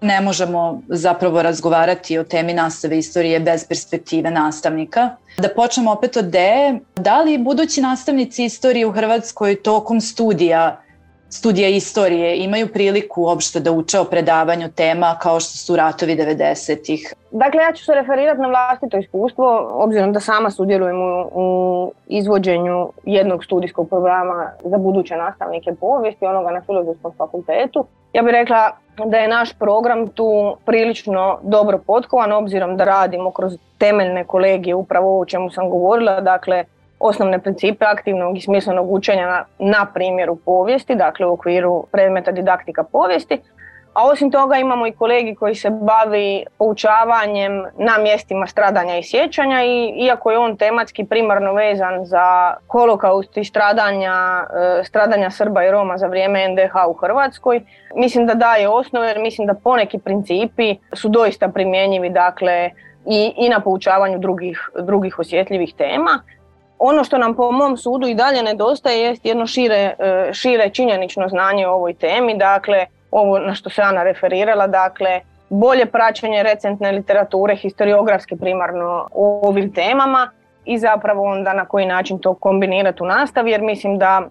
Ne 0.00 0.20
možemo 0.20 0.82
zapravo 0.88 1.42
razgovarati 1.42 2.18
o 2.18 2.24
temi 2.24 2.52
nastave 2.52 2.98
istorije 2.98 3.40
bez 3.40 3.68
perspektive 3.68 4.30
nastavnika. 4.30 5.10
Da 5.38 5.48
počnemo 5.48 5.92
opet 5.92 6.16
od 6.16 6.24
D. 6.24 6.38
Da 6.96 7.22
li 7.22 7.38
budući 7.38 7.80
nastavnici 7.80 8.44
istorije 8.44 8.86
u 8.86 8.92
Hrvatskoj 8.92 9.62
tokom 9.62 10.00
studija 10.00 10.82
studija 11.32 11.68
istorije 11.68 12.36
imaju 12.36 12.68
priliku 12.72 13.22
uopšte 13.22 13.60
da 13.60 13.72
uče 13.72 13.98
o 13.98 14.04
predavanju 14.04 14.68
tema 14.76 15.16
kao 15.22 15.40
što 15.40 15.58
su 15.58 15.76
ratovi 15.76 16.16
90-ih? 16.16 17.14
Dakle, 17.30 17.62
ja 17.62 17.72
ću 17.72 17.84
se 17.84 17.94
referirati 17.94 18.40
na 18.40 18.48
vlastito 18.48 18.98
iskustvo, 18.98 19.70
obzirom 19.72 20.12
da 20.12 20.20
sama 20.20 20.50
sudjelujem 20.50 20.96
u, 21.00 21.28
u 21.32 21.92
izvođenju 22.06 22.88
jednog 23.04 23.44
studijskog 23.44 23.88
programa 23.88 24.50
za 24.64 24.78
buduće 24.78 25.16
nastavnike 25.16 25.72
povijesti, 25.80 26.26
onoga 26.26 26.50
na 26.50 26.60
Filozofskom 26.66 27.12
fakultetu. 27.18 27.86
Ja 28.12 28.22
bih 28.22 28.32
rekla 28.32 28.70
da 29.06 29.16
je 29.16 29.28
naš 29.28 29.52
program 29.58 30.08
tu 30.08 30.56
prilično 30.64 31.38
dobro 31.42 31.78
potkovan, 31.86 32.32
obzirom 32.32 32.76
da 32.76 32.84
radimo 32.84 33.30
kroz 33.30 33.52
temeljne 33.78 34.24
kolegije 34.24 34.74
upravo 34.74 35.20
o 35.20 35.24
čemu 35.24 35.50
sam 35.50 35.70
govorila, 35.70 36.20
dakle 36.20 36.64
osnovne 37.02 37.38
principe 37.38 37.84
aktivnog 37.84 38.36
i 38.36 38.40
smislenog 38.40 38.92
učenja 38.92 39.26
na, 39.26 39.44
na 39.58 39.86
primjeru 39.94 40.36
povijesti, 40.36 40.94
dakle 40.94 41.26
u 41.26 41.32
okviru 41.32 41.86
predmeta 41.92 42.32
didaktika 42.32 42.84
povijesti. 42.84 43.40
A 43.94 44.06
osim 44.06 44.30
toga 44.30 44.56
imamo 44.56 44.86
i 44.86 44.92
kolegi 44.92 45.34
koji 45.34 45.54
se 45.54 45.70
bavi 45.70 46.44
poučavanjem 46.58 47.64
na 47.78 47.98
mjestima 47.98 48.46
stradanja 48.46 48.96
i 48.96 49.02
sjećanja 49.02 49.62
i 49.64 49.94
iako 50.06 50.30
je 50.30 50.38
on 50.38 50.56
tematski 50.56 51.04
primarno 51.04 51.52
vezan 51.52 52.04
za 52.04 52.54
holokaust 52.68 53.36
i 53.36 53.44
stradanja, 53.44 54.44
e, 54.80 54.84
stradanja 54.84 55.30
Srba 55.30 55.64
i 55.64 55.70
Roma 55.70 55.98
za 55.98 56.06
vrijeme 56.06 56.48
NDH 56.48 56.74
u 56.88 56.92
Hrvatskoj, 56.92 57.60
mislim 57.94 58.26
da 58.26 58.34
daje 58.34 58.68
osnove 58.68 59.08
jer 59.08 59.18
mislim 59.18 59.46
da 59.46 59.54
poneki 59.54 59.98
principi 59.98 60.76
su 60.92 61.08
doista 61.08 61.48
primjenjivi 61.48 62.10
dakle 62.10 62.70
i, 63.06 63.32
i 63.36 63.48
na 63.48 63.60
poučavanju 63.60 64.18
drugih, 64.18 64.70
drugih 64.82 65.18
osjetljivih 65.18 65.74
tema. 65.74 66.22
Ono 66.84 67.04
što 67.04 67.18
nam 67.18 67.34
po 67.34 67.50
mom 67.50 67.76
sudu 67.76 68.06
i 68.06 68.14
dalje 68.14 68.42
nedostaje 68.42 69.00
jest 69.00 69.26
jedno 69.26 69.46
šire, 69.46 69.94
e, 69.98 70.30
šire 70.32 70.70
činjenično 70.70 71.28
znanje 71.28 71.66
o 71.66 71.72
ovoj 71.72 71.94
temi, 71.94 72.38
dakle 72.38 72.86
ovo 73.10 73.38
na 73.38 73.54
što 73.54 73.70
se 73.70 73.82
Ana 73.82 74.02
referirala, 74.02 74.66
dakle 74.66 75.20
bolje 75.50 75.86
praćenje 75.86 76.42
recentne 76.42 76.92
literature, 76.92 77.56
historiografske 77.56 78.36
primarno 78.36 79.08
o 79.14 79.48
ovim 79.48 79.72
temama 79.72 80.30
i 80.64 80.78
zapravo 80.78 81.22
onda 81.22 81.52
na 81.52 81.64
koji 81.64 81.86
način 81.86 82.18
to 82.18 82.34
kombinirati 82.34 83.02
u 83.02 83.06
nastavi 83.06 83.50
jer 83.50 83.60
mislim 83.60 83.98
da 83.98 84.22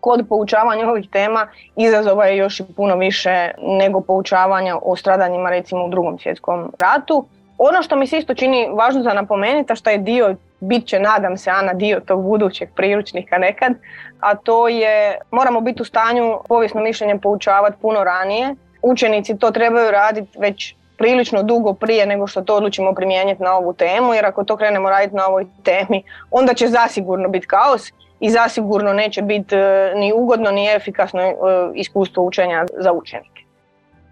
kod 0.00 0.26
poučavanja 0.28 0.90
ovih 0.90 1.08
tema 1.10 1.46
izazova 1.76 2.26
je 2.26 2.36
još 2.36 2.60
i 2.60 2.64
puno 2.76 2.96
više 2.96 3.50
nego 3.62 4.00
poučavanja 4.00 4.76
o 4.82 4.96
stradanjima 4.96 5.50
recimo 5.50 5.84
u 5.84 5.88
drugom 5.88 6.18
svjetskom 6.18 6.72
ratu. 6.78 7.26
Ono 7.58 7.82
što 7.82 7.96
mi 7.96 8.06
se 8.06 8.18
isto 8.18 8.34
čini 8.34 8.68
važno 8.72 9.02
za 9.02 9.12
napomenuti, 9.12 9.72
a 9.72 9.76
što 9.76 9.90
je 9.90 9.98
dio 9.98 10.36
bit 10.60 10.86
će, 10.86 10.98
nadam 10.98 11.36
se, 11.36 11.50
Ana, 11.50 11.72
dio 11.72 12.00
tog 12.00 12.22
budućeg 12.22 12.68
priručnika 12.76 13.38
nekad, 13.38 13.72
a 14.20 14.34
to 14.34 14.68
je, 14.68 15.18
moramo 15.30 15.60
biti 15.60 15.82
u 15.82 15.84
stanju 15.84 16.38
povijesno 16.48 16.80
mišljenje 16.80 17.18
poučavati 17.18 17.76
puno 17.82 18.04
ranije. 18.04 18.54
Učenici 18.82 19.38
to 19.38 19.50
trebaju 19.50 19.90
raditi 19.90 20.38
već 20.38 20.74
prilično 20.98 21.42
dugo 21.42 21.74
prije 21.74 22.06
nego 22.06 22.26
što 22.26 22.42
to 22.42 22.56
odlučimo 22.56 22.94
primijeniti 22.94 23.42
na 23.42 23.52
ovu 23.52 23.72
temu, 23.72 24.14
jer 24.14 24.26
ako 24.26 24.44
to 24.44 24.56
krenemo 24.56 24.90
raditi 24.90 25.16
na 25.16 25.26
ovoj 25.26 25.46
temi, 25.62 26.02
onda 26.30 26.54
će 26.54 26.68
zasigurno 26.68 27.28
biti 27.28 27.46
kaos 27.46 27.92
i 28.20 28.30
zasigurno 28.30 28.92
neće 28.92 29.22
biti 29.22 29.56
e, 29.56 29.92
ni 29.94 30.12
ugodno 30.12 30.50
ni 30.50 30.74
efikasno 30.74 31.20
e, 31.22 31.34
iskustvo 31.74 32.24
učenja 32.24 32.66
za 32.78 32.92
učenike. 32.92 33.35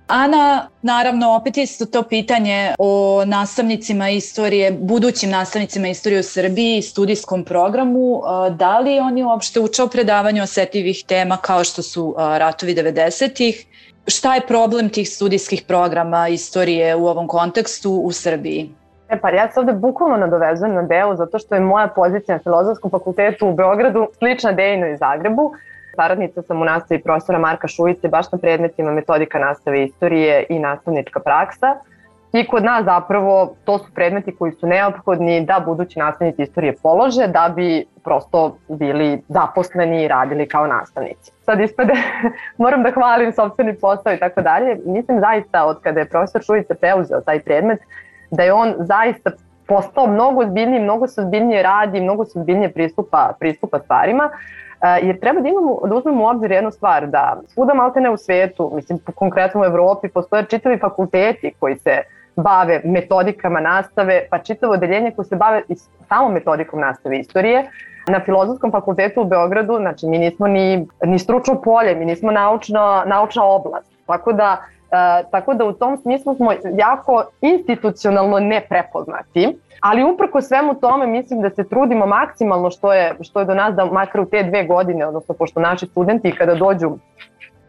Ana, 0.07 0.69
naravno, 0.83 1.37
opet 1.37 1.57
isto 1.57 1.87
to 1.87 2.03
pitanje 2.03 2.75
o 2.79 3.23
nastavnicima 3.27 4.11
istorije, 4.11 4.73
budućim 4.73 5.31
nastavnicima 5.31 5.89
istorije 5.89 6.21
u 6.21 6.23
Srbiji, 6.23 6.83
studijskom 6.83 7.45
programu. 7.45 8.23
Da 8.51 8.79
li 8.79 9.01
oni 9.01 9.25
uopšte 9.25 9.61
uče 9.61 9.83
o 9.83 9.89
predavanju 9.89 10.43
osetljivih 10.43 11.05
tema 11.07 11.37
kao 11.37 11.65
što 11.65 11.83
su 11.83 12.15
ratovi 12.19 12.75
90-ih? 12.75 13.67
Šta 14.07 14.35
je 14.35 14.47
problem 14.47 14.89
tih 14.89 15.11
studijskih 15.11 15.63
programa 15.69 16.29
istorije 16.29 16.95
u 16.95 17.07
ovom 17.07 17.29
kontekstu 17.29 17.93
u 17.93 18.13
Srbiji? 18.13 18.71
E 19.09 19.21
pa 19.21 19.31
ja 19.31 19.53
se 19.53 19.61
ovde 19.61 19.73
bukvalno 19.73 20.17
nadovezujem 20.17 20.75
na 20.75 20.83
deo 20.83 21.17
zato 21.17 21.39
što 21.39 21.55
je 21.55 21.61
moja 21.61 21.89
pozicija 21.89 22.37
na 22.37 22.43
Filozofskom 22.43 22.91
fakultetu 22.91 23.49
u 23.49 23.55
Beogradu 23.55 24.07
slična 24.19 24.53
Dejno 24.53 24.87
i 24.87 24.97
Zagrebu. 24.97 25.53
Saradnica 25.97 26.43
sam 26.43 26.63
u 26.63 26.65
nastavi 26.65 27.03
profesora 27.03 27.39
Marka 27.39 27.69
Šujice 27.69 28.09
baš 28.09 28.33
na 28.33 28.39
predmetima 28.39 28.93
metodika 28.93 29.39
nastave 29.39 29.85
istorije 29.85 30.47
i 30.49 30.59
nastavnička 30.59 31.21
praksa. 31.21 31.77
I 32.33 32.47
kod 32.47 32.65
nas 32.65 32.85
zapravo 32.85 33.55
to 33.65 33.79
su 33.79 33.95
predmeti 33.95 34.37
koji 34.37 34.53
su 34.53 34.67
neophodni 34.67 35.45
da 35.45 35.63
budući 35.67 35.99
nastavnici 35.99 36.43
istorije 36.43 36.77
polože 36.83 37.27
da 37.27 37.53
bi 37.57 37.87
prosto 38.05 38.57
bili 38.69 39.23
zaposleni 39.29 40.05
i 40.05 40.09
radili 40.09 40.49
kao 40.49 40.67
nastavnici. 40.67 41.33
Sad 41.45 41.61
ispade, 41.61 41.93
moram 42.65 42.83
da 42.83 42.91
hvalim 42.91 43.33
sobstveni 43.33 43.75
posao 43.75 44.13
i 44.13 44.19
tako 44.19 44.43
dalje. 44.43 44.77
Mislim 44.87 45.21
zaista 45.21 45.65
od 45.65 45.81
kada 45.83 46.01
je 46.01 46.09
profesor 46.09 46.43
Šujica 46.43 46.75
preuzeo 46.75 47.21
taj 47.21 47.41
predmet 47.41 47.81
da 48.31 48.43
je 48.43 48.53
on 48.53 48.75
zaista 48.79 49.31
postao 49.67 50.07
mnogo 50.07 50.41
ozbiljniji, 50.41 50.81
mnogo 50.81 51.07
se 51.07 51.21
ozbiljnije 51.21 51.63
radi, 51.63 52.01
mnogo 52.01 52.25
se 52.25 52.39
ozbiljnije 52.39 52.73
pristupa, 52.73 53.33
pristupa 53.41 53.79
stvarima. 53.79 54.31
Jer 55.03 55.21
treba 55.21 55.41
da, 55.41 55.49
imamo, 55.49 55.81
da 55.89 55.95
uzmemo 55.95 56.25
u 56.25 56.27
obzir 56.27 56.53
jednu 56.53 56.71
stvar, 56.71 57.07
da 57.07 57.41
svuda 57.49 57.75
maltene 57.75 58.11
u 58.11 58.17
svetu, 58.17 58.73
mislim 58.75 58.99
konkretno 59.15 59.61
u 59.61 59.65
Evropi, 59.65 60.09
postoje 60.09 60.45
čitavi 60.45 60.79
fakulteti 60.79 61.53
koji 61.59 61.77
se 61.77 62.03
bave 62.37 62.81
metodikama 62.85 63.61
nastave, 63.61 64.27
pa 64.31 64.39
čitavo 64.39 64.73
odeljenje 64.73 65.11
koje 65.11 65.27
se 65.27 65.37
bave 65.37 65.63
samo 66.09 66.29
metodikom 66.29 66.81
nastave 66.81 67.19
istorije. 67.19 67.71
Na 68.09 68.21
Filozofskom 68.25 68.71
fakultetu 68.71 69.21
u 69.21 69.25
Beogradu, 69.25 69.77
znači 69.77 70.07
mi 70.07 70.19
nismo 70.19 70.47
ni, 70.47 70.87
ni 71.05 71.19
stručno 71.19 71.61
polje, 71.61 71.95
mi 71.95 72.05
nismo 72.05 72.31
naučna, 72.31 73.05
naučna 73.07 73.45
oblast. 73.45 73.93
Tako 74.07 74.33
da, 74.33 74.57
e, 74.63 74.74
tako 75.31 75.55
da 75.55 75.65
u 75.65 75.73
tom 75.73 75.97
smislu 75.97 76.35
smo 76.35 76.53
jako 76.79 77.25
institucionalno 77.41 78.39
neprepoznati. 78.39 79.59
Ali 79.81 80.05
uprko 80.05 80.41
svemu 80.41 80.75
tome 80.75 81.07
mislim 81.07 81.41
da 81.43 81.51
se 81.51 81.69
trudimo 81.69 82.07
maksimalno 82.07 82.71
što 82.71 82.93
je, 82.93 83.15
što 83.21 83.41
je 83.41 83.45
do 83.45 83.55
nas 83.55 83.75
da 83.75 83.85
makar 83.85 84.21
u 84.21 84.27
te 84.27 84.43
dve 84.43 84.65
godine, 84.65 85.07
odnosno 85.07 85.35
pošto 85.35 85.61
naši 85.61 85.87
studenti 85.87 86.33
kada 86.33 86.55
dođu 86.55 86.91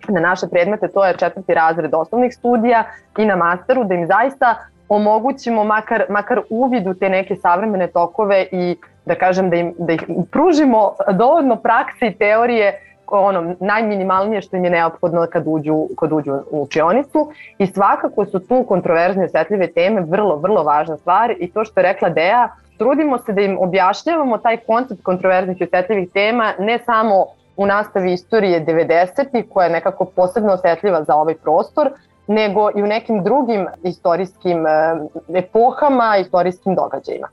na 0.08 0.22
naše 0.22 0.48
predmete, 0.52 0.88
to 0.88 1.06
je 1.06 1.18
četvrti 1.18 1.54
razred 1.54 1.94
osnovnih 1.94 2.34
studija 2.34 2.84
i 3.18 3.26
na 3.26 3.36
masteru, 3.36 3.84
da 3.84 3.94
im 3.94 4.08
zaista 4.08 4.56
omogućimo 4.90 5.64
makar, 5.64 6.04
makar 6.10 6.42
uvid 6.50 6.88
u 6.88 6.94
te 6.94 7.10
neke 7.10 7.36
savremene 7.36 7.88
tokove 7.88 8.46
i 8.52 8.78
da 9.06 9.16
kažem 9.16 9.50
da 9.50 9.56
im, 9.56 9.74
da 9.78 9.94
ih 9.94 10.04
pružimo 10.32 10.94
dovoljno 11.14 11.56
prakse 11.56 12.08
i 12.08 12.18
teorije 12.18 12.95
ono 13.08 13.56
najminimalnije 13.60 14.42
što 14.42 14.58
im 14.58 14.66
je 14.66 14.72
neophodno 14.72 15.28
kad 15.32 15.44
uđu, 15.46 15.88
kad 16.00 16.12
uđu 16.12 16.34
u 16.52 16.62
učionicu 16.62 17.32
i 17.58 17.68
svakako 17.68 18.26
su 18.26 18.40
tu 18.40 18.64
kontroverzne 18.68 19.24
i 19.24 19.26
osetljive 19.26 19.68
teme 19.68 20.02
vrlo, 20.02 20.36
vrlo 20.36 20.64
važna 20.64 20.98
stvar 20.98 21.34
i 21.40 21.52
to 21.52 21.66
što 21.66 21.80
je 21.80 21.84
rekla 21.84 22.10
Deja, 22.10 22.50
trudimo 22.78 23.18
se 23.18 23.34
da 23.34 23.42
im 23.42 23.58
objašnjavamo 23.60 24.38
taj 24.38 24.58
koncept 24.58 25.04
kontroverznih 25.04 25.62
i 25.62 25.64
osetljivih 25.64 26.10
tema 26.14 26.54
ne 26.60 26.80
samo 26.80 27.26
u 27.58 27.66
nastavi 27.66 28.14
istorije 28.14 28.66
90-ih 28.66 29.46
koja 29.50 29.66
je 29.66 29.72
nekako 29.72 30.06
posebno 30.06 30.54
osetljiva 30.54 31.04
za 31.04 31.16
ovaj 31.16 31.36
prostor, 31.36 31.90
nego 32.28 32.70
i 32.76 32.84
u 32.84 32.88
nekim 32.88 33.24
drugim 33.24 33.68
istorijskim 33.84 34.66
eh, 34.68 34.96
epohama, 35.34 36.18
istorijskim 36.18 36.76
događajima. 36.76 37.28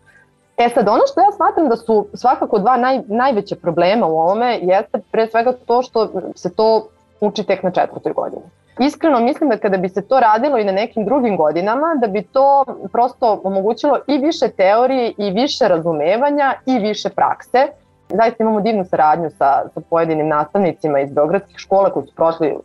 E 0.64 0.68
sad, 0.68 0.88
ono 0.88 1.02
što 1.12 1.20
ja 1.20 1.32
smatram 1.36 1.68
da 1.68 1.76
su 1.76 2.06
svakako 2.14 2.58
dva 2.58 2.76
naj, 2.76 3.00
najveće 3.06 3.56
problema 3.56 4.06
u 4.06 4.18
ovome 4.18 4.58
jeste 4.62 4.98
pre 5.10 5.26
svega 5.26 5.52
to 5.66 5.82
što 5.82 6.08
se 6.34 6.54
to 6.54 6.88
uči 7.20 7.44
tek 7.44 7.62
na 7.62 7.70
četvrtoj 7.70 8.12
godini. 8.12 8.42
Iskreno 8.78 9.20
mislim 9.20 9.50
da 9.50 9.56
kada 9.56 9.76
bi 9.76 9.88
se 9.88 10.02
to 10.02 10.20
radilo 10.20 10.58
i 10.58 10.64
na 10.64 10.72
nekim 10.72 11.04
drugim 11.04 11.36
godinama, 11.36 11.94
da 12.00 12.06
bi 12.06 12.22
to 12.22 12.64
prosto 12.92 13.40
omogućilo 13.44 13.98
i 14.06 14.18
više 14.18 14.48
teorije 14.48 15.12
i 15.18 15.30
više 15.30 15.68
razumevanja 15.68 16.54
i 16.66 16.78
više 16.78 17.08
prakse, 17.08 17.68
zaista 18.16 18.42
imamo 18.42 18.60
divnu 18.60 18.84
saradnju 18.84 19.30
sa, 19.30 19.62
sa 19.74 19.80
pojedinim 19.90 20.28
nastavnicima 20.28 21.00
iz 21.00 21.12
Beogradskih 21.12 21.58
škola 21.58 21.90
koji 21.90 22.06
su 22.06 22.14
prošli 22.14 22.56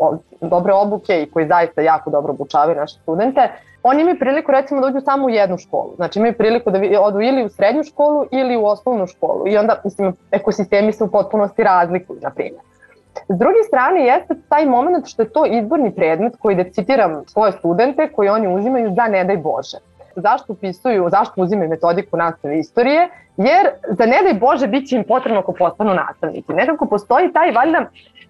dobre 0.42 0.74
obuke 0.74 1.22
i 1.22 1.30
koji 1.32 1.48
zaista 1.48 1.82
jako 1.82 2.10
dobro 2.10 2.34
obučavaju 2.34 2.75
naše 2.75 3.00
studente. 3.00 3.50
Oni 3.84 4.01
imaju 4.01 4.20
priliku 4.20 4.51
recimo 4.51 4.82
da 4.82 4.88
uđu 4.88 5.01
samo 5.01 5.25
u 5.25 5.30
jednu 5.30 5.58
školu. 5.58 5.94
Znači 5.96 6.20
imaju 6.20 6.38
priliku 6.38 6.72
da 6.72 6.80
odu 7.01 7.22
ili 7.22 7.46
u 7.46 7.50
srednju 7.50 7.84
školu 7.84 8.25
ili 8.32 8.58
u 8.58 8.66
osnovnu 8.66 9.08
školu. 9.08 9.48
I 9.48 9.58
onda, 9.58 9.82
mislim, 9.84 10.16
ekosistemi 10.32 10.94
se 10.94 11.04
u 11.04 11.12
potpunosti 11.12 11.63
razlikuju, 11.63 12.20
na 12.22 12.30
primjer. 12.30 12.62
S 13.30 13.38
druge 13.38 13.63
strane 13.68 14.06
jeste 14.06 14.36
taj 14.50 14.66
moment 14.66 15.08
što 15.08 15.22
je 15.22 15.30
to 15.30 15.46
izborni 15.46 15.96
predmet 15.96 16.34
koji 16.39 16.56
da 16.56 16.72
citiram 16.72 17.24
svoje 17.27 17.51
studente 17.51 18.10
koji 18.12 18.30
oni 18.30 18.56
uzimaju 18.56 18.94
za 18.96 19.08
ne 19.08 19.24
daj 19.24 19.38
Bože 19.38 19.77
zašto 20.22 20.54
upisuju, 20.54 21.10
zašto 21.10 21.42
uzimaju 21.42 21.70
metodiku 21.70 22.18
nastave 22.18 22.60
istorije, 22.60 23.10
jer 23.38 23.68
za 23.90 24.06
ne 24.06 24.20
daj 24.24 24.34
Bože 24.34 24.68
bit 24.68 24.90
će 24.90 24.96
im 24.96 25.04
potrebno 25.08 25.40
ako 25.40 25.54
postanu 25.54 25.94
nastavnici. 25.94 26.54
Nekako 26.54 26.86
postoji 26.86 27.34
taj, 27.34 27.52
valjda, 27.52 27.86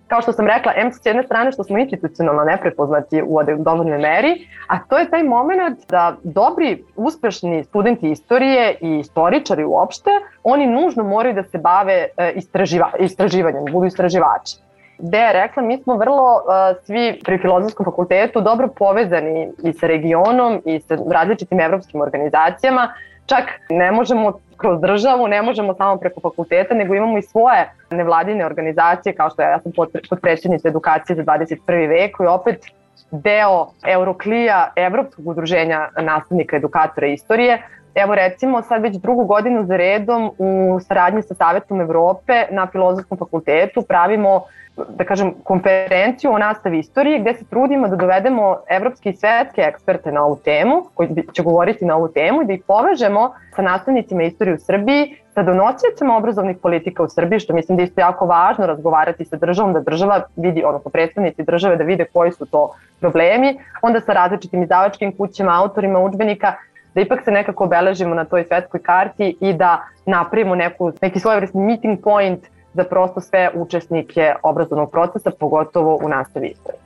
kao 0.07 0.21
što 0.21 0.33
sam 0.33 0.47
rekla, 0.47 0.73
M 0.75 0.91
s 0.91 1.05
jedne 1.05 1.23
strane 1.23 1.51
što 1.51 1.63
smo 1.63 1.77
institucionalno 1.77 2.43
neprepoznati 2.43 3.21
u 3.21 3.39
dovoljnoj 3.57 3.97
meri, 3.97 4.47
a 4.67 4.79
to 4.79 4.97
je 4.97 5.09
taj 5.09 5.23
moment 5.23 5.79
da 5.89 6.15
dobri, 6.23 6.83
uspešni 6.95 7.63
studenti 7.63 8.11
istorije 8.11 8.77
i 8.81 8.99
istoričari 8.99 9.65
uopšte, 9.65 10.09
oni 10.43 10.67
nužno 10.67 11.03
moraju 11.03 11.35
da 11.35 11.43
se 11.43 11.57
bave 11.57 12.07
e, 12.17 12.31
istraživa, 12.35 12.91
istraživanjem, 12.99 13.65
budu 13.71 13.85
istraživači 13.85 14.66
gde 14.99 15.17
je 15.17 15.33
rekla 15.33 15.63
mi 15.63 15.77
smo 15.77 15.97
vrlo 15.97 16.33
uh, 16.33 16.77
svi 16.83 17.19
pri 17.25 17.37
filozofskom 17.37 17.83
fakultetu 17.85 18.41
dobro 18.41 18.67
povezani 18.67 19.49
i 19.63 19.73
sa 19.73 19.87
regionom 19.87 20.61
i 20.65 20.79
sa 20.79 20.97
različitim 21.11 21.59
evropskim 21.59 22.01
organizacijama. 22.01 22.93
Čak 23.25 23.43
ne 23.69 23.91
možemo 23.91 24.33
kroz 24.57 24.81
državu, 24.81 25.27
ne 25.27 25.41
možemo 25.41 25.73
samo 25.73 25.97
preko 25.97 26.21
fakulteta, 26.21 26.75
nego 26.75 26.95
imamo 26.95 27.17
i 27.17 27.21
svoje 27.21 27.71
nevladine 27.91 28.45
organizacije, 28.45 29.15
kao 29.15 29.29
što 29.29 29.41
ja, 29.41 29.49
ja 29.49 29.59
sam 29.59 29.71
podpredsjednica 30.09 30.67
edukacije 30.67 31.15
za 31.15 31.23
21. 31.23 31.87
vek, 31.87 32.17
koji 32.17 32.27
opet 32.27 32.65
deo 33.11 33.67
Euroklija, 33.87 34.71
Evropskog 34.75 35.27
udruženja 35.27 35.89
nastavnika, 36.01 36.55
edukatora 36.55 37.07
istorije. 37.07 37.61
Evo 37.95 38.15
recimo 38.15 38.61
sad 38.61 38.81
već 38.81 38.95
drugu 38.95 39.25
godinu 39.25 39.65
za 39.65 39.77
redom 39.77 40.31
u 40.37 40.79
saradnji 40.79 41.21
sa 41.21 41.33
Savetom 41.33 41.81
Evrope 41.81 42.45
na 42.51 42.67
Filozofskom 42.71 43.17
fakultetu 43.17 43.81
pravimo 43.81 44.43
da 44.89 45.03
kažem, 45.03 45.33
konferenciju 45.43 46.31
o 46.31 46.37
nastavi 46.37 46.79
istorije 46.79 47.19
gde 47.19 47.33
se 47.33 47.45
trudimo 47.45 47.87
da 47.87 47.95
dovedemo 47.95 48.57
evropske 48.69 49.09
i 49.09 49.13
svetske 49.13 49.61
eksperte 49.61 50.11
na 50.11 50.23
ovu 50.25 50.35
temu, 50.45 50.83
koji 50.93 51.09
će 51.33 51.43
govoriti 51.43 51.85
na 51.85 51.95
ovu 51.95 52.07
temu 52.07 52.41
i 52.41 52.45
da 52.45 52.53
ih 52.53 52.63
povežemo 52.67 53.31
sa 53.55 53.61
nastavnicima 53.61 54.23
istorije 54.23 54.55
u 54.55 54.59
Srbiji, 54.59 55.15
sa 55.33 55.43
donosiocima 55.43 56.17
obrazovnih 56.17 56.57
politika 56.57 57.03
u 57.03 57.09
Srbiji, 57.09 57.39
što 57.39 57.53
mislim 57.53 57.75
da 57.75 57.81
je 57.81 57.87
isto 57.87 58.01
jako 58.01 58.25
važno 58.25 58.65
razgovarati 58.65 59.25
sa 59.25 59.35
državom, 59.35 59.73
da 59.73 59.79
država 59.79 60.21
vidi, 60.35 60.63
odnosno 60.65 60.91
predstavnici 60.91 61.43
države 61.43 61.75
da 61.75 61.83
vide 61.83 62.05
koji 62.13 62.31
su 62.31 62.45
to 62.45 62.73
problemi, 62.99 63.59
onda 63.81 64.01
sa 64.01 64.13
različitim 64.13 64.63
izdavačkim 64.63 65.17
kućama, 65.17 65.61
autorima 65.61 65.99
učbenika, 65.99 66.53
da 66.95 67.01
ipak 67.01 67.23
se 67.23 67.31
nekako 67.31 67.63
obeležimo 67.63 68.15
na 68.15 68.25
toj 68.25 68.43
svetskoj 68.43 68.81
karti 68.83 69.37
i 69.41 69.53
da 69.53 69.83
napravimo 70.05 70.55
neku, 70.55 70.91
neki 71.01 71.19
svojevrsni 71.19 71.61
meeting 71.61 72.03
point 72.03 72.39
za 72.77 72.83
prosto 72.83 73.21
sve 73.21 73.49
učesnike 73.55 74.33
obrazovnog 74.43 74.91
procesa, 74.91 75.31
pogotovo 75.39 75.99
u 76.03 76.09
nastavi 76.09 76.47
istorije. 76.47 76.81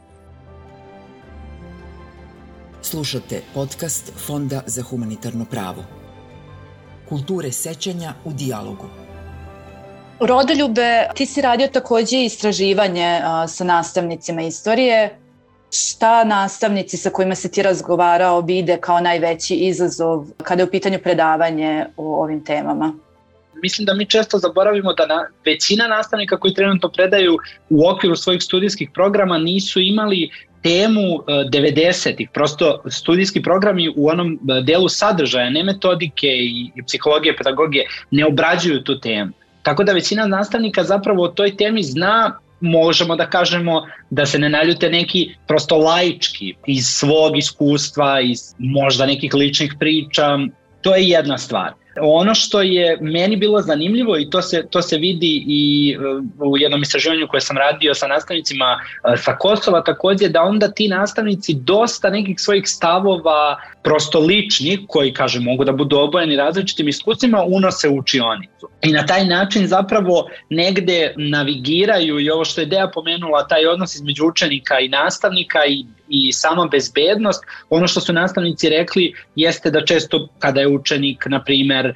Slušate 2.81 3.41
podcast 3.53 4.11
Fonda 4.25 4.61
za 4.65 4.83
humanitarno 4.83 5.45
pravo. 5.51 5.83
Kulture 7.09 7.51
sećanja 7.51 8.13
u 8.25 8.31
dijalogu. 8.33 8.85
Rodoljube, 10.19 11.07
ti 11.15 11.25
si 11.25 11.41
radio 11.41 11.67
takođe 11.67 12.23
istraživanje 12.23 13.21
a, 13.23 13.47
sa 13.47 13.63
nastavnicima 13.63 14.41
istorije. 14.41 15.17
Šta 15.71 16.23
nastavnici 16.23 16.97
sa 16.97 17.09
kojima 17.09 17.35
se 17.35 17.51
ti 17.51 17.63
razgovarao 17.63 18.41
vide 18.41 18.77
kao 18.77 18.99
najveći 18.99 19.55
izazov 19.55 20.25
kada 20.43 20.61
je 20.61 20.67
u 20.67 20.71
pitanju 20.71 20.99
predavanje 21.03 21.85
o 21.97 22.21
ovim 22.23 22.45
temama? 22.45 22.93
Mislim 23.61 23.85
da 23.85 23.93
mi 23.93 24.05
često 24.05 24.37
zaboravimo 24.37 24.93
da 24.93 25.05
na, 25.05 25.27
većina 25.45 25.87
nastavnika 25.87 26.37
koji 26.37 26.53
trenutno 26.53 26.89
predaju 26.89 27.37
u 27.69 27.89
okviru 27.89 28.15
svojih 28.15 28.43
studijskih 28.43 28.89
programa 28.93 29.37
nisu 29.37 29.79
imali 29.79 30.29
temu 30.63 31.23
90-ih, 31.27 32.27
e, 32.29 32.33
prosto 32.33 32.83
studijski 32.89 33.41
programi 33.41 33.93
u 33.95 34.09
onom 34.09 34.33
e, 34.33 34.61
delu 34.61 34.89
sadržaja, 34.89 35.49
ne 35.49 35.63
metodike 35.63 36.27
i, 36.27 36.71
psihologije, 36.87 37.37
pedagogije, 37.37 37.85
ne 38.11 38.25
obrađuju 38.25 38.83
tu 38.83 38.99
temu. 38.99 39.31
Tako 39.63 39.83
da 39.83 39.93
većina 39.93 40.27
nastavnika 40.27 40.83
zapravo 40.83 41.23
o 41.23 41.27
toj 41.27 41.57
temi 41.57 41.83
zna 41.83 42.39
možemo 42.59 43.15
da 43.15 43.29
kažemo 43.29 43.87
da 44.09 44.25
se 44.25 44.39
ne 44.39 44.49
naljute 44.49 44.89
neki 44.89 45.35
prosto 45.47 45.77
laički 45.77 46.53
iz 46.67 46.85
svog 46.85 47.37
iskustva, 47.37 48.21
iz 48.21 48.39
možda 48.57 49.05
nekih 49.05 49.33
ličnih 49.33 49.73
priča, 49.79 50.37
to 50.81 50.95
je 50.95 51.09
jedna 51.09 51.37
stvar. 51.37 51.73
Ono 52.01 52.35
što 52.35 52.61
je 52.61 52.97
meni 53.01 53.35
bilo 53.35 53.61
zanimljivo 53.61 54.17
i 54.17 54.29
to 54.29 54.41
se, 54.41 54.67
to 54.69 54.81
se 54.81 54.97
vidi 54.97 55.43
i 55.47 55.95
uh, 55.97 56.51
u 56.51 56.57
jednom 56.57 56.81
istraživanju 56.81 57.27
koje 57.27 57.41
sam 57.41 57.57
radio 57.57 57.93
sa 57.93 58.07
nastavnicima 58.07 58.79
uh, 58.81 59.19
sa 59.19 59.35
Kosova 59.35 59.83
takođe 59.83 60.29
da 60.29 60.41
onda 60.41 60.71
ti 60.71 60.87
nastavnici 60.87 61.53
dosta 61.53 62.09
nekih 62.09 62.39
svojih 62.39 62.63
stavova 62.67 63.57
prosto 63.83 64.19
lični 64.19 64.85
koji 64.87 65.13
kaže 65.13 65.39
mogu 65.39 65.63
da 65.65 65.71
budu 65.71 65.97
obojeni 65.97 66.35
različitim 66.35 66.87
iskustvima 66.87 67.43
unose 67.47 67.89
u 67.89 67.97
učionicu. 67.97 68.69
I 68.81 68.91
na 68.91 69.05
taj 69.05 69.25
način 69.25 69.67
zapravo 69.67 70.29
negde 70.49 71.13
navigiraju 71.17 72.19
i 72.19 72.29
ovo 72.29 72.45
što 72.45 72.61
je 72.61 72.67
Deja 72.67 72.91
pomenula 72.93 73.47
taj 73.47 73.65
odnos 73.65 73.95
između 73.95 74.25
učenika 74.25 74.79
i 74.79 74.89
nastavnika 74.89 75.65
i 75.65 75.85
i 76.11 76.31
sama 76.31 76.67
bezbednost. 76.71 77.43
Ono 77.69 77.87
što 77.87 78.01
su 78.01 78.13
nastavnici 78.13 78.69
rekli 78.69 79.13
jeste 79.35 79.71
da 79.71 79.85
često 79.85 80.27
kada 80.39 80.61
je 80.61 80.67
učenik, 80.67 81.25
na 81.25 81.43
primer, 81.43 81.93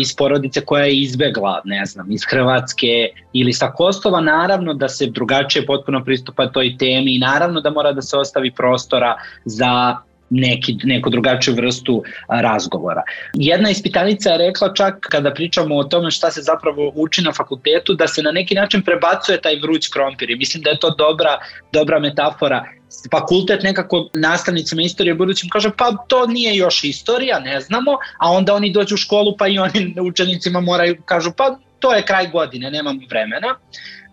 iz 0.00 0.16
porodice 0.16 0.60
koja 0.60 0.84
je 0.84 1.00
izbegla, 1.00 1.60
ne 1.64 1.86
znam, 1.86 2.12
iz 2.12 2.20
Hrvatske 2.30 3.08
ili 3.32 3.52
sa 3.52 3.70
Kosova, 3.70 4.20
naravno 4.20 4.74
da 4.74 4.88
se 4.88 5.06
drugačije 5.06 5.66
potpuno 5.66 6.04
pristupa 6.04 6.46
toj 6.52 6.76
temi 6.78 7.14
i 7.14 7.18
naravno 7.18 7.60
da 7.60 7.70
mora 7.70 7.92
da 7.92 8.02
se 8.02 8.16
ostavi 8.16 8.50
prostora 8.54 9.16
za 9.44 9.96
neki, 10.30 10.76
neku 10.84 11.10
drugačiju 11.10 11.54
vrstu 11.54 12.02
razgovora. 12.28 13.02
Jedna 13.34 13.70
ispitanica 13.70 14.30
je 14.30 14.38
rekla 14.38 14.74
čak 14.74 14.94
kada 15.00 15.34
pričamo 15.34 15.76
o 15.76 15.84
tome 15.84 16.10
šta 16.10 16.30
se 16.30 16.42
zapravo 16.42 16.92
uči 16.94 17.22
na 17.22 17.32
fakultetu, 17.32 17.94
da 17.94 18.08
se 18.08 18.22
na 18.22 18.32
neki 18.32 18.54
način 18.54 18.82
prebacuje 18.82 19.40
taj 19.40 19.56
vruć 19.62 19.88
krompir 19.88 20.30
i 20.30 20.36
mislim 20.36 20.62
da 20.62 20.70
je 20.70 20.78
to 20.78 20.94
dobra, 20.98 21.38
dobra 21.72 21.98
metafora 21.98 22.64
fakultet 23.10 23.62
nekako 23.62 24.08
nastavnicima 24.14 24.82
istorije 24.82 25.14
budućim 25.14 25.48
kaže 25.48 25.70
pa 25.76 25.92
to 26.08 26.26
nije 26.26 26.56
još 26.56 26.84
istorija, 26.84 27.38
ne 27.38 27.60
znamo, 27.60 27.92
a 28.18 28.30
onda 28.32 28.54
oni 28.54 28.72
dođu 28.72 28.94
u 28.94 28.98
školu 28.98 29.36
pa 29.36 29.48
i 29.48 29.58
oni 29.58 29.94
učenicima 30.10 30.60
moraju 30.60 31.02
kažu 31.04 31.32
pa 31.36 31.58
to 31.78 31.94
je 31.94 32.02
kraj 32.02 32.28
godine, 32.28 32.70
nemam 32.70 33.00
vremena. 33.10 33.56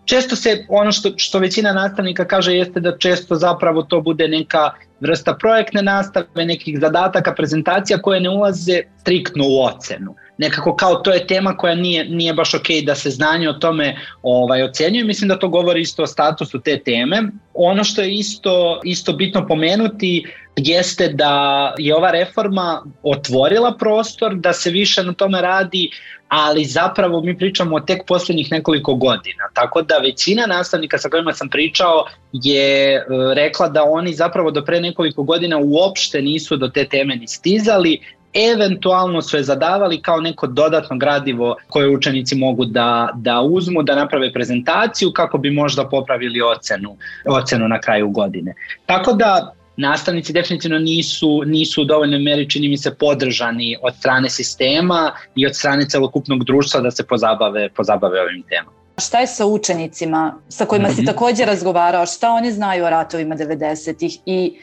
Često 0.08 0.36
se, 0.36 0.64
ono 0.68 0.92
što, 0.92 1.10
što 1.16 1.38
većina 1.38 1.72
nastavnika 1.72 2.24
kaže 2.24 2.54
jeste 2.54 2.80
da 2.80 2.98
često 2.98 3.34
zapravo 3.34 3.82
to 3.82 4.00
bude 4.00 4.28
neka 4.28 4.70
vrsta 5.00 5.34
projektne 5.34 5.82
nastave, 5.82 6.44
nekih 6.46 6.78
zadataka, 6.80 7.34
prezentacija 7.34 7.98
koje 8.02 8.20
ne 8.20 8.30
ulaze 8.30 8.80
striktno 9.00 9.44
u 9.46 9.62
ocenu. 9.64 10.14
Nekako 10.38 10.76
kao 10.76 10.94
to 10.94 11.12
je 11.12 11.26
tema 11.26 11.56
koja 11.56 11.74
nije, 11.74 12.04
nije 12.04 12.34
baš 12.34 12.54
ok 12.54 12.66
da 12.86 12.94
se 12.94 13.10
znanje 13.10 13.48
o 13.48 13.52
tome 13.52 13.96
ovaj, 14.22 14.62
ocenjuje. 14.62 15.04
Mislim 15.04 15.28
da 15.28 15.38
to 15.38 15.48
govori 15.48 15.80
isto 15.80 16.02
o 16.02 16.06
statusu 16.06 16.60
te 16.60 16.78
teme. 16.78 17.22
Ono 17.54 17.84
što 17.84 18.02
je 18.02 18.14
isto, 18.14 18.80
isto 18.84 19.12
bitno 19.12 19.46
pomenuti 19.46 20.24
jeste 20.56 21.08
da 21.08 21.74
je 21.78 21.96
ova 21.96 22.10
reforma 22.10 22.82
otvorila 23.02 23.76
prostor 23.78 24.34
da 24.34 24.52
se 24.52 24.70
više 24.70 25.02
na 25.02 25.12
tome 25.12 25.40
radi, 25.40 25.90
ali 26.28 26.64
zapravo 26.64 27.20
mi 27.20 27.38
pričamo 27.38 27.76
o 27.76 27.80
tek 27.80 28.06
poslednjih 28.06 28.52
nekoliko 28.52 28.94
godina. 28.94 29.44
Tako 29.52 29.82
da 29.82 29.98
većina 29.98 30.46
nastavnika 30.46 30.98
sa 30.98 31.08
kojima 31.08 31.32
sam 31.32 31.48
pričao 31.48 32.04
je 32.32 32.94
e, 32.94 33.04
rekla 33.34 33.68
da 33.68 33.84
oni 33.84 34.14
zapravo 34.14 34.50
do 34.50 34.64
pre 34.64 34.80
nekoliko 34.80 35.22
godina 35.22 35.58
uopšte 35.58 36.22
nisu 36.22 36.56
do 36.56 36.68
te 36.68 36.84
teme 36.84 37.16
ni 37.16 37.28
stizali, 37.28 38.00
eventualno 38.34 39.22
su 39.22 39.36
je 39.36 39.42
zadavali 39.42 40.02
kao 40.02 40.20
neko 40.20 40.46
dodatno 40.46 40.96
gradivo 40.96 41.56
koje 41.68 41.96
učenici 41.96 42.36
mogu 42.36 42.64
da, 42.64 43.10
da 43.14 43.40
uzmu, 43.40 43.82
da 43.82 43.94
naprave 43.94 44.32
prezentaciju 44.32 45.12
kako 45.12 45.38
bi 45.38 45.50
možda 45.50 45.88
popravili 45.88 46.42
ocenu, 46.42 46.96
ocenu 47.26 47.68
na 47.68 47.80
kraju 47.80 48.08
godine. 48.10 48.54
Tako 48.86 49.12
da 49.12 49.54
nastavnici 49.78 50.32
definitivno 50.32 50.78
nisu, 50.78 51.42
nisu 51.46 51.82
u 51.82 51.84
dovoljnoj 51.84 52.18
meri, 52.18 52.50
čini 52.50 52.68
mi 52.68 52.76
se, 52.76 52.94
podržani 52.94 53.76
od 53.82 53.94
strane 53.96 54.30
sistema 54.30 55.12
i 55.34 55.46
od 55.46 55.56
strane 55.56 55.88
celokupnog 55.88 56.44
društva 56.44 56.80
da 56.80 56.90
se 56.90 57.06
pozabave, 57.06 57.68
pozabave 57.68 58.20
ovim 58.20 58.42
temama. 58.48 58.76
Šta 58.98 59.20
je 59.20 59.26
sa 59.26 59.46
učenicima 59.46 60.34
sa 60.48 60.64
kojima 60.64 60.88
mm 60.88 60.90
-hmm. 60.90 60.94
si 60.94 61.02
mhm. 61.02 61.06
takođe 61.06 61.44
razgovarao? 61.44 62.06
Šta 62.06 62.30
oni 62.30 62.52
znaju 62.52 62.84
o 62.84 62.90
ratovima 62.90 63.36
90-ih 63.36 64.18
i 64.26 64.58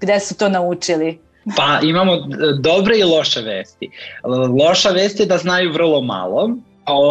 gde 0.00 0.20
su 0.20 0.36
to 0.36 0.48
naučili? 0.48 1.18
Pa 1.56 1.80
imamo 1.82 2.12
dobre 2.60 2.98
i 2.98 3.04
loše 3.04 3.40
vesti. 3.40 3.90
Loša 4.60 4.90
vest 4.90 5.20
je 5.20 5.26
da 5.26 5.38
znaju 5.38 5.72
vrlo 5.72 6.02
malo, 6.02 6.50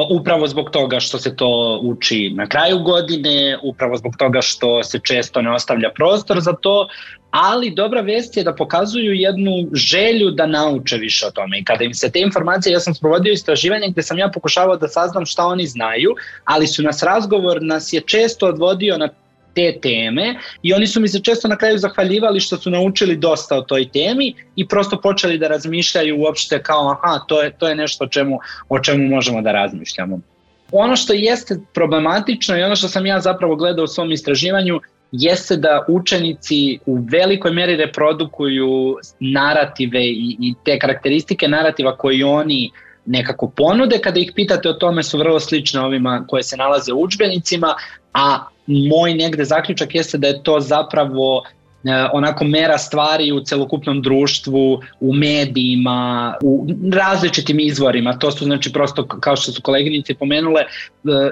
upravo 0.10 0.48
zbog 0.48 0.70
toga 0.70 1.00
što 1.00 1.18
se 1.18 1.36
to 1.36 1.80
uči 1.84 2.32
na 2.36 2.48
kraju 2.48 2.80
godine, 2.80 3.58
upravo 3.64 3.98
zbog 3.98 4.14
toga 4.18 4.42
što 4.42 4.84
se 4.84 5.00
često 5.04 5.42
ne 5.42 5.52
ostavlja 5.52 5.92
prostor 5.96 6.40
za 6.40 6.54
to, 6.54 6.88
ali 7.32 7.72
dobra 7.72 8.02
vest 8.02 8.38
je 8.38 8.44
da 8.44 8.56
pokazuju 8.56 9.14
jednu 9.14 9.52
želju 9.74 10.32
da 10.32 10.46
nauče 10.46 10.98
više 10.98 11.28
o 11.28 11.32
tome. 11.32 11.60
I 11.60 11.64
kada 11.64 11.84
im 11.84 11.94
se 11.94 12.12
te 12.12 12.20
informacije, 12.20 12.74
ja 12.74 12.80
sam 12.80 12.94
sprovodio 12.94 13.34
istraživanje 13.34 13.90
gde 13.90 14.04
sam 14.04 14.18
ja 14.18 14.32
pokušavao 14.34 14.78
da 14.78 14.88
saznam 14.88 15.26
šta 15.26 15.46
oni 15.46 15.68
znaju, 15.68 16.16
ali 16.44 16.68
su 16.68 16.84
nas 16.84 17.04
razgovor 17.04 17.58
nas 17.62 17.94
je 17.94 18.02
često 18.02 18.48
odvodio 18.48 18.98
na 18.98 19.10
te 19.54 19.80
teme 19.82 20.36
i 20.62 20.74
oni 20.74 20.88
su 20.88 21.00
mi 21.00 21.08
se 21.08 21.20
često 21.20 21.48
na 21.48 21.58
kraju 21.58 21.78
zahvaljivali 21.78 22.40
što 22.40 22.58
su 22.58 22.70
naučili 22.70 23.16
dosta 23.16 23.58
o 23.58 23.62
toj 23.62 23.90
temi 23.90 24.34
i 24.56 24.68
prosto 24.68 25.02
počeli 25.02 25.38
da 25.38 25.48
razmišljaju 25.48 26.22
uopšte 26.22 26.64
kao 26.64 26.92
aha, 26.92 27.20
to 27.28 27.42
je, 27.42 27.52
to 27.52 27.68
je 27.68 27.76
nešto 27.76 28.04
o 28.04 28.08
čemu, 28.08 28.40
o 28.70 28.80
čemu 28.80 29.08
možemo 29.08 29.42
da 29.42 29.52
razmišljamo. 29.52 30.20
Ono 30.72 30.96
što 30.96 31.14
jeste 31.14 31.60
problematično 31.74 32.58
i 32.58 32.64
ono 32.64 32.76
što 32.76 32.88
sam 32.88 33.06
ja 33.06 33.20
zapravo 33.20 33.56
gledao 33.56 33.84
u 33.84 33.88
svom 33.88 34.12
istraživanju 34.12 34.80
jeste 35.12 35.56
da 35.56 35.86
učenici 35.88 36.80
u 36.86 36.98
velikoj 37.12 37.52
meri 37.52 37.76
reprodukuju 37.76 38.96
narative 39.20 40.04
i, 40.04 40.38
i 40.40 40.54
te 40.66 40.80
karakteristike 40.80 41.48
narativa 41.48 41.98
koji 41.98 42.24
oni 42.24 42.72
nekako 43.06 43.50
ponude, 43.50 44.00
kada 44.04 44.20
ih 44.20 44.32
pitate 44.36 44.70
o 44.70 44.74
tome 44.74 45.04
su 45.04 45.18
vrlo 45.18 45.40
slične 45.40 45.82
ovima 45.82 46.26
koje 46.28 46.44
se 46.44 46.58
nalaze 46.58 46.94
u 46.94 47.02
učbenicima, 47.02 47.76
a 48.14 48.46
moj 48.68 49.14
negde 49.14 49.46
zaključak 49.46 49.96
jeste 49.96 50.18
da 50.18 50.28
je 50.28 50.44
to 50.44 50.60
zapravo 50.60 51.44
e, 51.84 52.08
onako 52.14 52.44
mera 52.44 52.78
stvari 52.78 53.32
u 53.32 53.40
celokupnom 53.40 54.02
društvu, 54.02 54.82
u 55.00 55.14
medijima, 55.14 56.36
u 56.42 56.68
različitim 56.94 57.60
izvorima. 57.60 58.18
To 58.20 58.32
su 58.32 58.46
znači 58.46 58.74
prosto 58.74 59.08
kao 59.08 59.36
što 59.36 59.52
su 59.52 59.62
koleginice 59.62 60.14
pomenule, 60.14 60.62
e, 60.62 60.68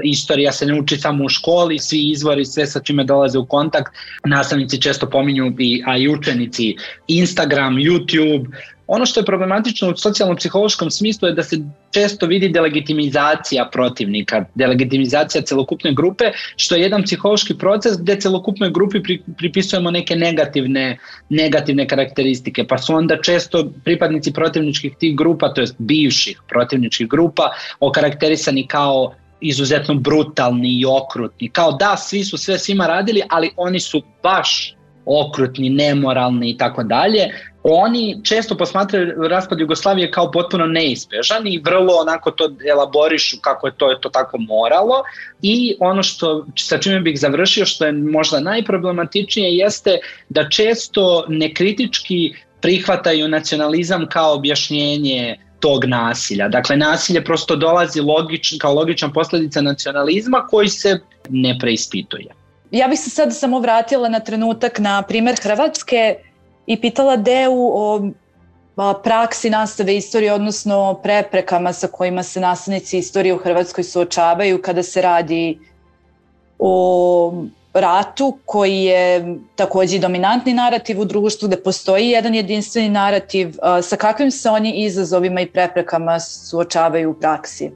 istorija 0.03 0.51
se 0.51 0.65
ne 0.65 0.79
uči 0.79 0.97
samo 0.97 1.25
u 1.25 1.29
školi, 1.29 1.79
svi 1.79 2.09
izvori, 2.09 2.45
sve 2.45 2.65
sa 2.67 2.79
čime 2.79 3.03
dolaze 3.03 3.37
u 3.37 3.45
kontakt, 3.45 3.93
nastavnici 4.25 4.81
često 4.81 5.09
pominju 5.09 5.53
i, 5.59 5.83
a 5.85 5.97
i 5.97 6.07
učenici 6.07 6.75
Instagram, 7.07 7.75
YouTube, 7.75 8.45
Ono 8.87 9.05
što 9.05 9.19
je 9.19 9.25
problematično 9.25 9.89
u 9.89 9.93
socijalno-psihološkom 9.93 10.89
smislu 10.89 11.27
je 11.27 11.33
da 11.33 11.43
se 11.43 11.57
često 11.91 12.25
vidi 12.25 12.49
delegitimizacija 12.49 13.69
protivnika, 13.71 14.45
delegitimizacija 14.55 15.41
celokupne 15.41 15.93
grupe, 15.93 16.31
što 16.55 16.75
je 16.75 16.81
jedan 16.81 17.03
psihološki 17.03 17.57
proces 17.57 17.97
gde 17.97 18.19
celokupnoj 18.19 18.71
grupi 18.71 19.03
pri, 19.03 19.21
pripisujemo 19.37 19.91
neke 19.91 20.15
negativne, 20.15 20.97
negativne 21.29 21.87
karakteristike, 21.87 22.67
pa 22.67 22.77
su 22.77 22.95
onda 22.95 23.21
često 23.21 23.71
pripadnici 23.83 24.33
protivničkih 24.33 24.95
tih 24.99 25.15
grupa, 25.15 25.53
to 25.53 25.61
jest 25.61 25.75
bivših 25.77 26.41
protivničkih 26.49 27.07
grupa, 27.07 27.51
okarakterisani 27.79 28.67
kao 28.67 29.13
izuzetno 29.41 29.95
brutalni 29.95 30.79
i 30.79 30.85
okrutni. 30.85 31.49
Kao 31.49 31.71
da, 31.71 31.97
svi 31.97 32.23
su 32.23 32.37
sve 32.37 32.59
svima 32.59 32.87
radili, 32.87 33.21
ali 33.29 33.51
oni 33.57 33.79
su 33.79 34.01
baš 34.23 34.76
okrutni, 35.07 35.69
nemoralni 35.69 36.49
i 36.49 36.57
tako 36.57 36.83
dalje, 36.83 37.29
oni 37.63 38.19
često 38.23 38.57
posmatraju 38.57 39.27
raspad 39.27 39.59
Jugoslavije 39.59 40.11
kao 40.11 40.31
potpuno 40.31 40.65
neizbežan 40.65 41.47
i 41.47 41.61
vrlo 41.65 41.93
onako 41.93 42.31
to 42.31 42.49
elaborišu 42.69 43.37
kako 43.41 43.67
je 43.67 43.73
to, 43.77 43.89
je 43.89 44.01
to 44.01 44.09
tako 44.09 44.37
moralo 44.37 45.03
i 45.41 45.75
ono 45.79 46.03
što 46.03 46.45
sa 46.55 46.77
čime 46.77 46.99
bih 46.99 47.19
završio 47.19 47.65
što 47.65 47.85
je 47.85 47.91
možda 47.91 48.39
najproblematičnije 48.39 49.57
jeste 49.57 49.99
da 50.29 50.49
često 50.49 51.25
nekritički 51.27 52.33
prihvataju 52.61 53.27
nacionalizam 53.27 54.05
kao 54.09 54.33
objašnjenje 54.33 55.37
tog 55.59 55.85
nasilja. 55.85 56.47
Dakle, 56.47 56.77
nasilje 56.77 57.23
prosto 57.23 57.55
dolazi 57.55 58.01
logič, 58.01 58.53
kao 58.59 58.73
logična 58.73 59.11
posledica 59.11 59.61
nacionalizma 59.61 60.47
koji 60.49 60.69
se 60.69 60.99
ne 61.29 61.57
preispituje. 61.59 62.27
Ja 62.71 62.87
bih 62.87 62.99
se 62.99 63.09
sad 63.09 63.35
samo 63.35 63.59
vratila 63.59 64.09
na 64.09 64.19
trenutak 64.19 64.79
na 64.79 65.01
primer 65.01 65.35
Hrvatske 65.43 66.15
i 66.65 66.81
pitala 66.81 67.15
Deu 67.15 67.53
o 67.75 68.01
praksi 69.03 69.49
nastave 69.49 69.95
istorije, 69.97 70.33
odnosno 70.33 70.99
preprekama 71.03 71.73
sa 71.73 71.87
kojima 71.87 72.23
se 72.23 72.39
nastavnici 72.39 72.97
istorije 72.97 73.33
u 73.33 73.37
Hrvatskoj 73.37 73.83
suočavaju 73.83 74.61
kada 74.61 74.83
se 74.83 75.01
radi 75.01 75.59
o 76.59 77.33
ratu 77.73 78.37
koji 78.45 78.83
je 78.83 79.35
takođe 79.55 79.99
dominantni 79.99 80.53
narativ 80.53 80.99
u 81.01 81.05
društvu 81.05 81.47
gde 81.47 81.63
postoji 81.63 82.09
jedan 82.09 82.35
jedinstveni 82.35 82.89
narativ 82.89 83.55
sa 83.83 83.95
kakvim 83.95 84.31
se 84.31 84.49
oni 84.49 84.71
izazovima 84.83 85.41
i 85.41 85.47
preprekama 85.51 86.19
suočavaju 86.19 87.11
u 87.11 87.13
praksi. 87.13 87.71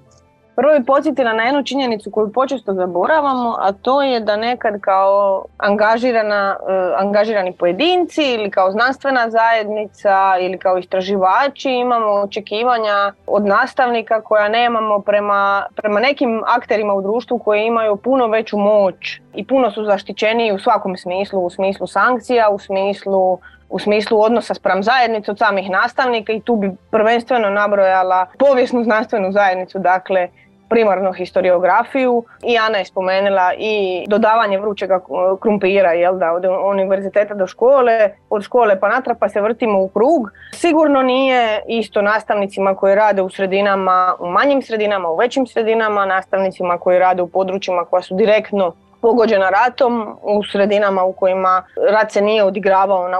Prvo 0.55 0.73
je 0.73 0.83
podsjetila 0.83 1.33
na 1.33 1.43
jednu 1.43 1.63
činjenicu 1.63 2.11
koju 2.11 2.31
počesto 2.31 2.73
zaboravamo, 2.73 3.55
a 3.59 3.71
to 3.71 4.01
je 4.01 4.19
da 4.19 4.35
nekad 4.35 4.81
kao 4.81 5.45
angažirana, 5.57 6.57
uh, 6.61 7.01
angažirani 7.01 7.53
pojedinci 7.53 8.33
ili 8.33 8.51
kao 8.51 8.71
znanstvena 8.71 9.29
zajednica 9.29 10.37
ili 10.39 10.57
kao 10.57 10.77
istraživači 10.77 11.71
imamo 11.71 12.11
očekivanja 12.11 13.13
od 13.27 13.45
nastavnika 13.45 14.21
koja 14.21 14.49
nemamo 14.49 14.99
prema, 14.99 15.65
prema 15.75 15.99
nekim 15.99 16.43
akterima 16.47 16.93
u 16.93 17.01
društvu 17.01 17.39
koji 17.39 17.65
imaju 17.65 17.95
puno 17.95 18.27
veću 18.27 18.57
moć 18.57 19.19
i 19.35 19.47
puno 19.47 19.71
su 19.71 19.85
zaštićeniji 19.85 20.51
u 20.51 20.59
svakom 20.59 20.97
smislu, 20.97 21.45
u 21.45 21.49
smislu 21.49 21.87
sankcija, 21.87 22.49
u 22.49 22.59
smislu 22.59 23.39
u 23.71 23.79
smislu 23.79 24.21
odnosa 24.21 24.53
sprem 24.53 24.83
zajednice 24.83 25.31
od 25.31 25.37
samih 25.37 25.69
nastavnika 25.69 26.33
i 26.33 26.41
tu 26.41 26.55
bi 26.55 26.71
prvenstveno 26.91 27.49
nabrojala 27.49 28.25
povijesnu 28.39 28.83
znanstvenu 28.83 29.31
zajednicu, 29.31 29.79
dakle 29.79 30.27
primarno 30.71 31.11
historiografiju 31.13 32.23
i 32.43 32.57
Ana 32.57 32.77
je 32.77 32.85
spomenula 32.85 33.53
i 33.57 34.05
dodavanje 34.07 34.59
vrućega 34.59 34.99
krumpira 35.41 35.91
jel 35.91 36.17
da, 36.17 36.31
od 36.31 36.45
univerziteta 36.71 37.33
do 37.33 37.47
škole, 37.47 38.09
od 38.29 38.43
škole 38.43 38.79
pa 38.79 38.89
natrag 38.89 39.17
pa 39.19 39.29
se 39.29 39.41
vrtimo 39.41 39.79
u 39.79 39.87
krug. 39.87 40.31
Sigurno 40.53 41.01
nije 41.01 41.61
isto 41.67 42.01
nastavnicima 42.01 42.75
koji 42.75 42.95
rade 42.95 43.21
u 43.21 43.29
sredinama, 43.29 44.15
u 44.19 44.27
manjim 44.29 44.61
sredinama, 44.61 45.09
u 45.09 45.15
većim 45.15 45.47
sredinama, 45.47 46.05
nastavnicima 46.05 46.77
koji 46.77 46.99
rade 46.99 47.21
u 47.21 47.27
područjima 47.27 47.85
koja 47.85 48.01
su 48.01 48.15
direktno 48.15 48.73
pogođena 49.01 49.49
ratom 49.49 50.17
u 50.21 50.43
sredinama 50.43 51.03
u 51.03 51.13
kojima 51.13 51.63
rat 51.91 52.11
se 52.11 52.21
nije 52.21 52.43
odigravao 52.43 53.07
na, 53.07 53.17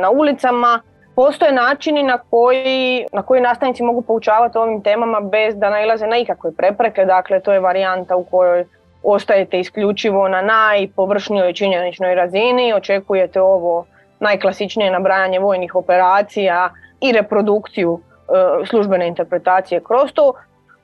na 0.00 0.10
ulicama. 0.10 0.80
Postoje 1.16 1.52
načini 1.52 2.02
na 2.02 2.18
koji, 2.18 3.06
na 3.12 3.22
koji 3.22 3.40
nastavnici 3.40 3.82
mogu 3.82 4.02
poučavati 4.02 4.58
ovim 4.58 4.82
temama 4.82 5.20
bez 5.20 5.56
da 5.56 5.70
nailaze 5.70 6.06
na 6.06 6.16
ikakve 6.16 6.52
prepreke. 6.52 7.04
Dakle, 7.04 7.40
to 7.40 7.52
je 7.52 7.60
varijanta 7.60 8.16
u 8.16 8.24
kojoj 8.24 8.64
ostajete 9.02 9.60
isključivo 9.60 10.28
na 10.28 10.42
najpovršnijoj 10.42 11.52
činjeničnoj 11.52 12.14
razini, 12.14 12.72
očekujete 12.74 13.40
ovo 13.40 13.86
najklasičnije 14.20 14.90
nabrajanje 14.90 15.38
vojnih 15.38 15.74
operacija 15.74 16.70
i 17.00 17.12
reprodukciju 17.12 18.00
e, 18.00 18.66
službene 18.66 19.08
interpretacije 19.08 19.80
kroz 19.80 20.12
to. 20.14 20.32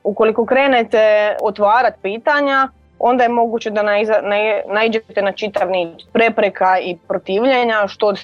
Ukoliko 0.03 0.45
krenete 0.45 1.35
otvarati 1.41 1.97
pitanja, 2.01 2.67
onda 3.05 3.23
je 3.23 3.29
moguće 3.29 3.69
da 3.69 3.83
naiđete 4.67 5.21
na 5.21 5.31
čitav 5.31 5.69
niz 5.69 5.89
prepreka 6.13 6.79
i 6.79 6.97
protivljenja, 7.07 7.87
što 7.87 8.07
od 8.07 8.19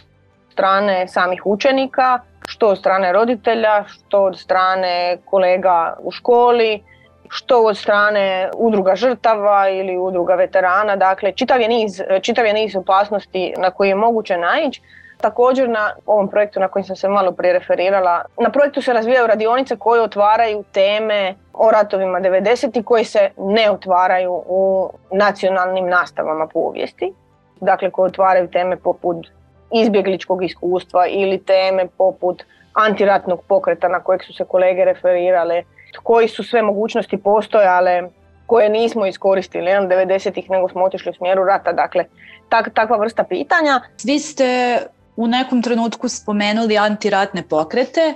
strane 0.52 1.08
samih 1.08 1.42
učenika, 1.46 2.20
što 2.48 2.68
od 2.68 2.78
strane 2.78 3.12
roditelja, 3.14 3.84
što 3.88 4.24
od 4.24 4.40
strane 4.40 5.18
kolega 5.26 5.98
u 6.00 6.12
školi, 6.12 6.84
što 7.30 7.62
od 7.64 7.78
strane 7.78 8.50
udruga 8.58 8.96
žrtava 8.96 9.70
ili 9.70 9.98
udruga 9.98 10.36
veterana, 10.36 10.96
dakle 10.96 11.32
čitav 11.32 11.62
je 11.62 11.68
niz, 11.68 12.02
čitav 12.22 12.46
je 12.46 12.54
niz 12.54 12.76
opasnosti 12.76 13.54
na 13.58 13.72
koje 13.72 13.90
je 13.90 13.96
moguće 13.96 14.38
naići. 14.38 14.82
Također 15.22 15.70
na 15.70 15.92
ovom 16.06 16.30
projektu 16.30 16.60
na 16.60 16.68
kojem 16.68 16.84
sam 16.84 16.96
se 16.96 17.08
malo 17.08 17.32
prije 17.32 17.54
referirala, 17.54 18.26
na 18.38 18.50
projektu 18.50 18.82
se 18.82 18.94
razvijaju 18.94 19.28
radionice 19.28 19.76
koje 19.76 20.02
otvaraju 20.02 20.64
teme 20.72 21.36
o 21.54 21.72
ratovima 21.72 22.20
90. 22.20 22.84
koji 22.84 23.04
se 23.04 23.30
ne 23.38 23.72
otvaraju 23.72 24.44
u 24.48 24.90
nacionalnim 25.12 25.90
nastavama 25.90 26.48
povijesti. 26.48 27.14
Dakle, 27.62 27.92
koje 27.92 28.08
otvaraju 28.08 28.48
teme 28.48 28.78
poput 28.78 29.28
izbjegličkog 29.74 30.44
iskustva 30.44 31.08
ili 31.08 31.44
teme 31.44 31.88
poput 31.98 32.44
antiratnog 32.74 33.44
pokreta 33.48 33.88
na 33.88 34.00
kojeg 34.04 34.24
su 34.24 34.34
se 34.34 34.46
kolege 34.46 34.86
referirale, 34.86 35.64
koji 36.04 36.28
su 36.28 36.44
sve 36.44 36.62
mogućnosti 36.62 37.18
postojale 37.18 38.04
koje 38.46 38.70
nismo 38.70 39.06
iskoristili 39.06 39.66
jedan 39.66 39.90
90-ih 39.90 40.50
nego 40.50 40.70
smo 40.70 40.84
otišli 40.84 41.10
u 41.10 41.14
smjeru 41.14 41.44
rata. 41.44 41.74
Dakle, 41.74 42.06
tak, 42.50 42.70
takva 42.74 42.98
vrsta 42.98 43.24
pitanja. 43.24 43.82
Vi 44.06 44.20
ste 44.20 44.80
u 45.20 45.28
nekom 45.28 45.62
trenutku 45.62 46.10
spomenuli 46.10 46.78
antiratne 46.78 47.44
pokrete. 47.44 48.14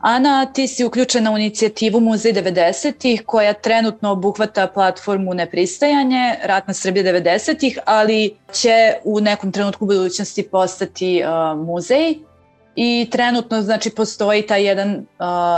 Ana, 0.00 0.46
ti 0.46 0.68
si 0.68 0.84
uključena 0.84 1.32
u 1.32 1.38
inicijativu 1.38 2.00
Muzej 2.00 2.32
90-ih 2.32 3.22
koja 3.26 3.52
trenutno 3.52 4.12
obuhvata 4.12 4.66
platformu 4.66 5.34
Nepristajanje, 5.34 6.34
Ratna 6.44 6.74
Srbija 6.74 7.04
90-ih, 7.04 7.78
ali 7.84 8.36
će 8.52 8.94
u 9.04 9.20
nekom 9.20 9.52
trenutku 9.52 9.86
budućnosti 9.86 10.48
postati 10.50 11.22
uh, 11.24 11.66
muzej 11.66 12.14
i 12.76 13.08
trenutno 13.10 13.62
znači 13.62 13.90
postoji 13.90 14.46
taj 14.46 14.66
jedan 14.66 14.90
uh, 14.94 15.04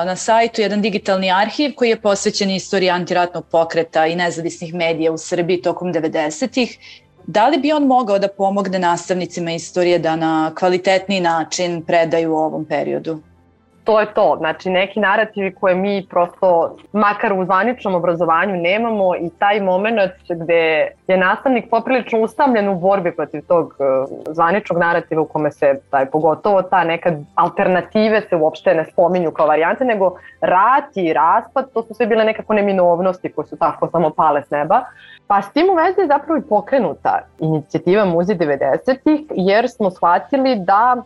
na 0.07 0.17
sajtu 0.17 0.61
jedan 0.61 0.83
digitalni 0.83 1.33
arhiv 1.33 1.75
koji 1.77 1.89
je 1.89 2.01
posvećen 2.01 2.51
istoriji 2.51 2.91
antiratnog 2.91 3.47
pokreta 3.47 4.07
i 4.07 4.17
nezavisnih 4.17 4.75
medija 4.75 5.13
u 5.13 5.19
Srbiji 5.19 5.63
tokom 5.63 5.93
90-ih 5.93 6.79
Da 7.33 7.49
li 7.49 7.59
bi 7.59 7.73
on 7.73 7.87
mogao 7.87 8.19
da 8.19 8.29
pomogne 8.29 8.79
nastavnicima 8.79 9.51
istorije 9.51 9.99
da 9.99 10.17
na 10.17 10.51
kvalitetni 10.59 11.21
način 11.21 11.83
predaju 11.83 12.33
u 12.33 12.37
ovom 12.37 12.65
periodu? 12.65 13.19
To 13.85 14.01
je 14.01 14.15
to, 14.15 14.37
znači 14.39 14.71
neki 14.71 15.01
narativi 15.01 15.55
koje 15.55 15.75
mi 15.75 16.07
prosto, 16.11 16.77
makar 16.93 17.33
u 17.33 17.45
zvaničnom 17.45 17.95
obrazovanju 17.95 18.57
nemamo 18.57 19.17
i 19.17 19.31
taj 19.39 19.61
moment 19.61 20.13
gde 20.29 20.91
je 21.07 21.17
nastavnik 21.17 21.71
poprilično 21.71 22.21
usamljen 22.21 22.69
u 22.69 22.79
borbi 22.79 23.13
protiv 23.13 23.43
tog 23.49 23.67
uh, 23.79 24.35
zvaničnog 24.35 24.79
narativa 24.79 25.23
u 25.23 25.27
kome 25.27 25.51
se, 25.51 25.81
taj, 25.91 26.07
pogotovo 26.07 26.63
ta 26.63 26.85
neka 26.85 27.13
alternative 27.35 28.23
se 28.29 28.37
uopšte 28.37 28.75
ne 28.75 28.85
spominju 28.85 29.31
kao 29.31 29.47
varijante, 29.47 29.85
nego 29.85 30.17
rat 30.41 30.97
i 30.97 31.13
raspad, 31.13 31.73
to 31.75 31.83
su 31.83 31.95
sve 31.95 32.07
bile 32.07 32.25
nekako 32.25 32.55
neminovnosti 32.55 33.33
koje 33.33 33.47
su 33.47 33.57
tako 33.57 33.89
samo 33.91 34.11
pale 34.11 34.43
s 34.43 34.51
neba. 34.51 34.85
Pa 35.31 35.43
s 35.43 35.53
tim 35.53 35.71
u 35.71 35.75
vezi 35.75 36.01
je 36.01 36.07
zapravo 36.07 36.39
i 36.39 36.49
pokrenuta 36.49 37.21
inicijativa 37.39 38.05
Muzi 38.05 38.35
90-ih 38.35 39.21
jer 39.31 39.69
smo 39.71 39.91
shvatili 39.91 40.57
da 40.57 41.03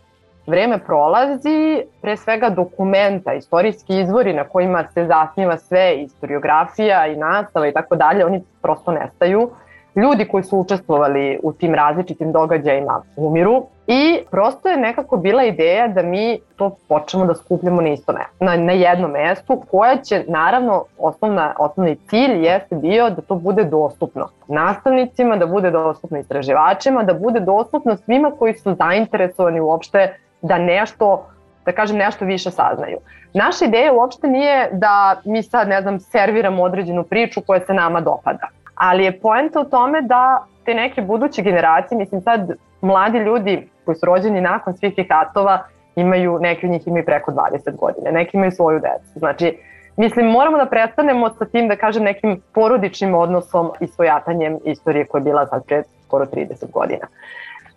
vreme 0.46 0.78
prolazi, 0.78 1.82
pre 2.02 2.16
svega 2.16 2.48
dokumenta, 2.48 3.34
istorijski 3.34 4.00
izvori 4.00 4.32
na 4.32 4.44
kojima 4.44 4.84
se 4.94 5.06
zasniva 5.06 5.58
sve, 5.58 5.96
historiografija 5.96 7.06
i 7.06 7.16
nastava 7.16 7.68
i 7.68 7.72
tako 7.72 7.96
dalje, 7.96 8.26
oni 8.26 8.42
prosto 8.62 8.92
nestaju 8.92 9.50
ljudi 9.96 10.28
koji 10.28 10.44
su 10.44 10.58
učestvovali 10.58 11.38
u 11.42 11.52
tim 11.52 11.74
različitim 11.74 12.32
događajima 12.32 13.02
umiru 13.16 13.66
i 13.86 14.18
prosto 14.30 14.68
je 14.68 14.76
nekako 14.76 15.16
bila 15.16 15.44
ideja 15.44 15.88
da 15.88 16.02
mi 16.02 16.38
to 16.56 16.76
počnemo 16.88 17.26
da 17.26 17.34
skupljamo 17.34 17.80
na 17.80 17.88
isto 17.88 18.12
mesto, 18.12 18.44
na, 18.44 18.56
na 18.56 18.72
jednom 18.72 19.10
mestu 19.10 19.62
koja 19.70 19.96
će 19.96 20.24
naravno 20.28 20.84
osnovna, 20.98 21.54
osnovni 21.58 21.96
cilj 21.96 22.46
jeste 22.46 22.76
bio 22.76 23.10
da 23.10 23.22
to 23.22 23.34
bude 23.34 23.64
dostupno 23.64 24.28
nastavnicima, 24.48 25.36
da 25.36 25.46
bude 25.46 25.70
dostupno 25.70 26.18
istraživačima, 26.18 27.02
da 27.02 27.14
bude 27.14 27.40
dostupno 27.40 27.96
svima 27.96 28.30
koji 28.38 28.54
su 28.54 28.74
zainteresovani 28.74 29.60
uopšte 29.60 30.16
da 30.42 30.58
nešto 30.58 31.26
da 31.64 31.72
kažem 31.72 31.96
nešto 31.96 32.24
više 32.24 32.50
saznaju. 32.50 32.98
Naša 33.34 33.64
ideja 33.64 33.92
uopšte 33.92 34.26
nije 34.28 34.68
da 34.72 35.20
mi 35.24 35.42
sad, 35.42 35.68
ne 35.68 35.82
znam, 35.82 36.00
serviramo 36.00 36.62
određenu 36.62 37.02
priču 37.04 37.40
koja 37.46 37.60
se 37.60 37.74
nama 37.74 38.00
dopada 38.00 38.48
ali 38.74 39.04
je 39.04 39.20
poenta 39.20 39.60
u 39.60 39.64
tome 39.64 40.02
da 40.02 40.44
te 40.64 40.74
neke 40.74 41.02
buduće 41.02 41.42
generacije, 41.42 41.98
mislim 41.98 42.20
sad 42.20 42.52
mladi 42.80 43.18
ljudi 43.18 43.68
koji 43.84 43.94
su 43.94 44.06
rođeni 44.06 44.40
nakon 44.40 44.74
svih 44.76 44.94
tih 44.94 45.06
ratova 45.10 45.64
imaju, 45.96 46.38
neki 46.40 46.66
od 46.66 46.72
njih 46.72 46.86
imaju 46.86 47.04
preko 47.04 47.32
20 47.32 47.76
godina, 47.76 48.10
neki 48.10 48.36
imaju 48.36 48.50
svoju 48.50 48.80
decu. 48.80 49.18
Znači, 49.18 49.58
mislim, 49.96 50.26
moramo 50.26 50.58
da 50.58 50.66
prestanemo 50.66 51.30
sa 51.30 51.44
tim, 51.44 51.68
da 51.68 51.76
kažem, 51.76 52.02
nekim 52.02 52.40
porodičnim 52.54 53.14
odnosom 53.14 53.70
i 53.80 53.86
svojatanjem 53.86 54.58
istorije 54.64 55.06
koja 55.06 55.18
je 55.18 55.24
bila 55.24 55.46
sad 55.46 55.66
pred 55.66 55.84
skoro 56.04 56.24
30 56.26 56.70
godina. 56.72 57.06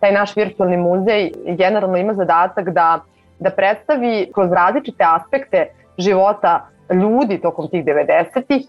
Taj 0.00 0.12
naš 0.12 0.36
virtualni 0.36 0.76
muzej 0.76 1.30
generalno 1.46 1.96
ima 1.96 2.14
zadatak 2.14 2.70
da, 2.70 3.00
da 3.38 3.50
predstavi 3.50 4.30
kroz 4.34 4.52
različite 4.52 5.04
aspekte 5.06 5.66
života 5.98 6.66
ljudi 6.94 7.40
tokom 7.40 7.68
tih 7.68 7.84
90-ih, 7.84 8.66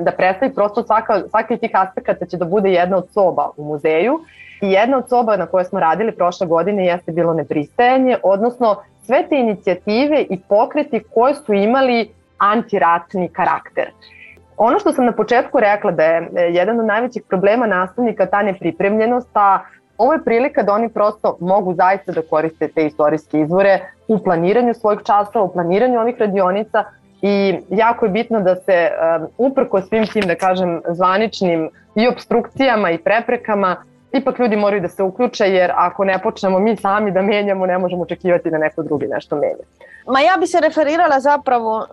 da 0.00 0.12
predstavi 0.16 0.54
prosto 0.54 0.82
svaka, 0.82 1.22
svaki 1.30 1.56
tih 1.56 1.70
aspekata 1.72 2.26
će 2.26 2.36
da 2.36 2.44
bude 2.44 2.72
jedna 2.72 2.96
od 2.96 3.08
soba 3.10 3.50
u 3.56 3.64
muzeju 3.64 4.20
i 4.62 4.72
jedna 4.72 4.98
od 4.98 5.08
soba 5.08 5.36
na 5.36 5.46
kojoj 5.46 5.64
smo 5.64 5.80
radili 5.80 6.12
prošle 6.12 6.46
godine 6.46 6.86
jeste 6.86 7.12
bilo 7.12 7.34
nepristajanje, 7.34 8.16
odnosno 8.22 8.76
sve 9.02 9.26
te 9.28 9.36
inicijative 9.36 10.26
i 10.30 10.40
pokreti 10.48 11.02
koje 11.14 11.34
su 11.34 11.52
imali 11.52 12.10
antiratni 12.38 13.28
karakter. 13.28 13.90
Ono 14.56 14.78
što 14.78 14.92
sam 14.92 15.04
na 15.04 15.12
početku 15.12 15.60
rekla 15.60 15.90
da 15.90 16.04
je 16.04 16.30
e, 16.36 16.42
jedan 16.42 16.80
od 16.80 16.86
najvećih 16.86 17.22
problema 17.28 17.66
nastavnika 17.66 18.26
ta 18.26 18.42
nepripremljenost, 18.42 19.28
a 19.34 19.58
ovo 19.98 20.12
je 20.12 20.24
prilika 20.24 20.62
da 20.62 20.72
oni 20.72 20.88
prosto 20.88 21.36
mogu 21.40 21.74
zaista 21.74 22.12
da 22.12 22.22
koriste 22.22 22.68
te 22.68 22.86
istorijske 22.86 23.40
izvore 23.40 23.80
u 24.08 24.18
planiranju 24.18 24.74
svojih 24.74 25.00
časova, 25.06 25.44
u 25.44 25.52
planiranju 25.52 26.00
ovih 26.00 26.16
radionica, 26.18 26.84
i 27.22 27.58
jako 27.70 28.06
je 28.06 28.10
bitno 28.10 28.40
da 28.40 28.56
se 28.56 28.90
um, 28.90 29.26
uprko 29.38 29.82
svim 29.82 30.06
tim, 30.06 30.22
da 30.22 30.34
kažem, 30.34 30.82
zvaničnim 30.88 31.70
i 31.94 32.08
obstrukcijama 32.08 32.90
i 32.90 32.98
preprekama, 32.98 33.76
ipak 34.12 34.38
ljudi 34.38 34.56
moraju 34.56 34.82
da 34.82 34.88
se 34.88 35.02
uključe 35.02 35.44
jer 35.44 35.72
ako 35.74 36.04
ne 36.04 36.18
počnemo 36.22 36.58
mi 36.58 36.76
sami 36.76 37.10
da 37.10 37.22
menjamo, 37.22 37.66
ne 37.66 37.78
možemo 37.78 38.02
očekivati 38.02 38.50
da 38.50 38.58
neko 38.58 38.82
drugi 38.82 39.06
nešto 39.06 39.36
menja. 39.36 39.64
Ma 40.06 40.20
ja 40.20 40.36
bi 40.40 40.46
se 40.46 40.60
referirala 40.60 41.20
zapravo 41.20 41.86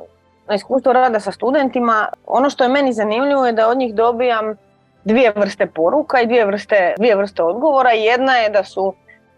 na 0.47 0.55
iskustvo 0.55 0.93
rada 0.93 1.19
sa 1.19 1.31
studentima. 1.31 2.07
Ono 2.27 2.49
što 2.49 2.63
je 2.63 2.69
meni 2.69 2.93
zanimljivo 2.93 3.45
je 3.45 3.51
da 3.51 3.69
od 3.69 3.77
njih 3.77 3.95
dobijam 3.95 4.55
dvije 5.03 5.33
vrste 5.35 5.65
poruka 5.65 6.21
i 6.21 6.27
dvije 6.27 6.45
vrste, 6.45 6.93
dvije 6.97 7.15
vrste 7.15 7.43
odgovora. 7.43 7.91
Jedna 7.91 8.35
je 8.35 8.49
da 8.49 8.63
su 8.63 8.93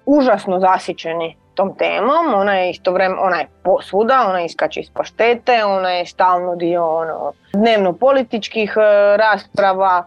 užasno 0.06 0.60
zasićeni 0.60 1.36
tom 1.58 1.74
temom, 1.76 2.34
ona 2.36 2.54
je 2.56 2.70
istovremeno, 2.70 3.22
ona 3.22 3.40
je 3.40 3.48
posvuda, 3.64 4.26
ona 4.30 4.42
iskače 4.46 4.80
iz 4.80 4.90
paštete, 4.94 5.66
ona 5.66 5.90
je 5.90 6.06
stalno 6.06 6.56
dio 6.56 6.86
ono, 6.86 7.34
dnevno 7.54 7.94
političkih 7.94 8.74
e, 8.78 9.18
rasprava, 9.18 10.04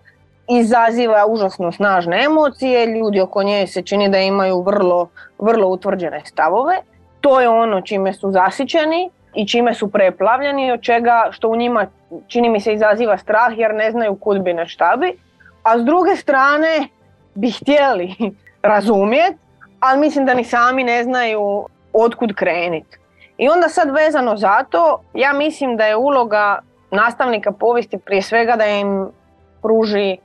izaziva 0.50 1.26
užasno 1.26 1.72
snažne 1.72 2.24
emocije, 2.24 2.86
ljudi 2.86 3.20
oko 3.20 3.42
nje 3.42 3.66
se 3.66 3.82
čini 3.82 4.08
da 4.08 4.18
imaju 4.18 4.62
vrlo, 4.62 5.08
vrlo 5.38 5.68
utvrđene 5.68 6.22
stavove. 6.24 6.76
To 7.20 7.40
je 7.40 7.48
ono 7.48 7.80
čime 7.80 8.12
su 8.12 8.30
zasićeni 8.30 9.10
i 9.34 9.46
čime 9.48 9.74
su 9.74 9.90
preplavljeni, 9.90 10.72
od 10.72 10.80
čega 10.80 11.28
što 11.30 11.48
u 11.48 11.56
njima 11.56 11.86
čini 12.26 12.48
mi 12.48 12.60
se 12.60 12.74
izaziva 12.74 13.18
strah 13.18 13.58
jer 13.58 13.74
ne 13.74 13.90
znaju 13.90 14.14
kud 14.14 14.42
bi 14.42 14.54
na 14.54 14.66
šta 14.66 14.96
bi. 14.96 15.12
A 15.62 15.78
s 15.78 15.84
druge 15.84 16.16
strane 16.16 16.88
bi 17.34 17.50
htjeli 17.50 18.14
razumjeti 18.62 19.49
ali 19.80 20.00
mislim 20.00 20.26
da 20.26 20.34
ni 20.34 20.44
sami 20.44 20.84
ne 20.84 21.04
znaju 21.04 21.66
otkud 21.92 22.34
kreniti. 22.34 22.98
I 23.38 23.48
onda 23.48 23.68
sad 23.68 23.90
vezano 23.90 24.36
za 24.36 24.64
to, 24.70 25.00
ja 25.14 25.32
mislim 25.32 25.76
da 25.76 25.84
je 25.84 25.96
uloga 25.96 26.58
nastavnika 26.90 27.52
povijesti 27.52 27.98
prije 27.98 28.22
svega 28.22 28.56
da 28.56 28.66
im 28.66 29.08
pruži 29.62 30.16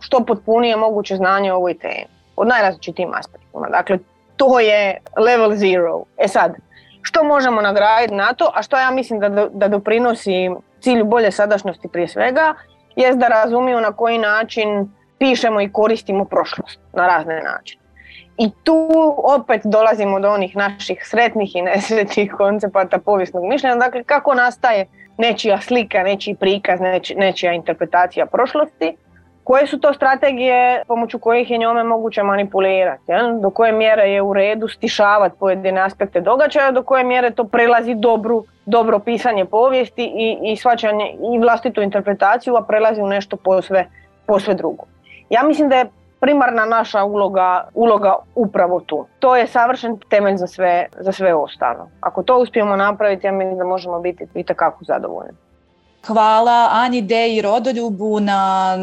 što 0.00 0.24
potpunije 0.24 0.76
moguće 0.76 1.16
znanje 1.16 1.52
o 1.52 1.56
ovoj 1.56 1.78
temi, 1.78 2.06
od 2.36 2.48
najrazličitijim 2.48 3.14
aspektima. 3.14 3.68
Dakle, 3.68 3.98
to 4.36 4.60
je 4.60 4.98
level 5.16 5.56
zero. 5.56 6.02
E 6.16 6.28
sad, 6.28 6.54
što 7.02 7.24
možemo 7.24 7.60
nagraditi 7.60 8.14
na 8.14 8.32
to, 8.32 8.52
a 8.54 8.62
što 8.62 8.76
ja 8.76 8.90
mislim 8.90 9.20
da, 9.20 9.28
da 9.52 9.68
doprinosi 9.68 10.50
cilju 10.80 11.04
bolje 11.04 11.32
sadašnjosti 11.32 11.88
prije 11.88 12.08
svega, 12.08 12.54
je 12.96 13.14
da 13.14 13.28
razumiju 13.28 13.80
na 13.80 13.92
koji 13.92 14.18
način 14.18 14.90
pišemo 15.18 15.60
i 15.60 15.72
koristimo 15.72 16.24
prošlost 16.24 16.80
na 16.92 17.06
razne 17.06 17.42
načine. 17.42 17.82
I 18.38 18.50
tu 18.64 18.88
opet 19.24 19.60
dolazimo 19.64 20.20
do 20.20 20.30
onih 20.30 20.56
naših 20.56 21.06
sretnih 21.06 21.56
i 21.56 21.62
nesretnih 21.62 22.32
koncepata 22.32 22.98
povijesnog 22.98 23.44
mišljenja, 23.44 23.76
dakle 23.76 24.04
kako 24.04 24.34
nastaje 24.34 24.86
nečija 25.18 25.60
slika, 25.60 26.02
nečiji 26.02 26.34
prikaz, 26.34 26.80
nečija 27.16 27.52
interpretacija 27.52 28.26
prošlosti, 28.26 28.96
koje 29.44 29.66
su 29.66 29.80
to 29.80 29.92
strategije 29.94 30.82
pomoću 30.88 31.18
kojih 31.18 31.50
je 31.50 31.58
njome 31.58 31.84
moguće 31.84 32.22
manipulirati, 32.22 33.12
do 33.40 33.50
koje 33.50 33.72
mjere 33.72 34.02
je 34.02 34.22
u 34.22 34.32
redu 34.32 34.68
stišavati 34.68 35.36
pojedine 35.40 35.80
aspekte 35.80 36.20
događaja, 36.20 36.70
do 36.70 36.82
koje 36.82 37.04
mjere 37.04 37.30
to 37.30 37.44
prelazi 37.44 37.94
dobru, 37.94 38.44
dobro 38.66 38.98
pisanje 38.98 39.44
povijesti 39.44 40.04
i, 40.04 40.38
i 40.52 40.56
svačanje 40.56 41.04
i 41.34 41.38
vlastitu 41.38 41.82
interpretaciju, 41.82 42.56
a 42.56 42.62
prelazi 42.62 43.02
u 43.02 43.06
nešto 43.06 43.36
posve, 43.36 43.86
posve 44.26 44.54
drugo. 44.54 44.84
Ja 45.30 45.42
mislim 45.42 45.68
da 45.68 45.76
je 45.76 45.86
primarna 46.20 46.64
naša 46.64 47.04
uloga, 47.04 47.68
uloga 47.74 48.16
upravo 48.34 48.80
tu. 48.80 49.06
To 49.18 49.36
je 49.36 49.46
savršen 49.46 49.98
temelj 50.10 50.36
za 50.36 50.46
sve, 50.46 50.86
za 51.00 51.12
sve 51.12 51.34
ostalo. 51.34 51.88
Ako 52.00 52.22
to 52.22 52.38
uspijemo 52.38 52.76
napraviti, 52.76 53.26
ja 53.26 53.32
mislim 53.32 53.58
da 53.58 53.64
možemo 53.64 54.00
biti 54.00 54.26
itekako 54.34 54.84
zadovoljni. 54.84 55.32
Hvala 56.06 56.68
Ani 56.72 57.02
De 57.02 57.28
i 57.34 57.42
Rodoljubu 57.42 58.20
na, 58.20 58.76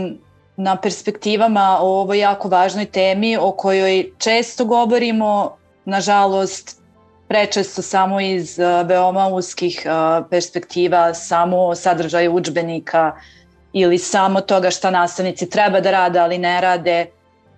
na 0.58 0.76
perspektivama 0.76 1.78
o 1.82 2.02
ovoj 2.02 2.20
jako 2.20 2.48
važnoj 2.48 2.86
temi 2.86 3.38
o 3.38 3.52
kojoj 3.52 4.12
često 4.18 4.66
govorimo, 4.66 5.58
nažalost 5.86 6.82
prečesto 7.28 7.82
samo 7.82 8.20
iz 8.20 8.60
uh, 8.60 8.88
veoma 8.88 9.28
uskih 9.28 9.84
uh, 9.86 10.26
perspektiva, 10.30 11.14
samo 11.14 11.58
o 11.58 11.76
sadržaju 11.76 12.34
učbenika 12.34 13.16
ili 13.74 13.98
samo 13.98 14.42
toga 14.42 14.72
šta 14.72 14.92
nastavnici 14.92 15.50
treba 15.50 15.80
da 15.80 15.92
rade, 15.92 16.20
ali 16.20 16.38
ne 16.38 16.62
rade. 16.62 17.06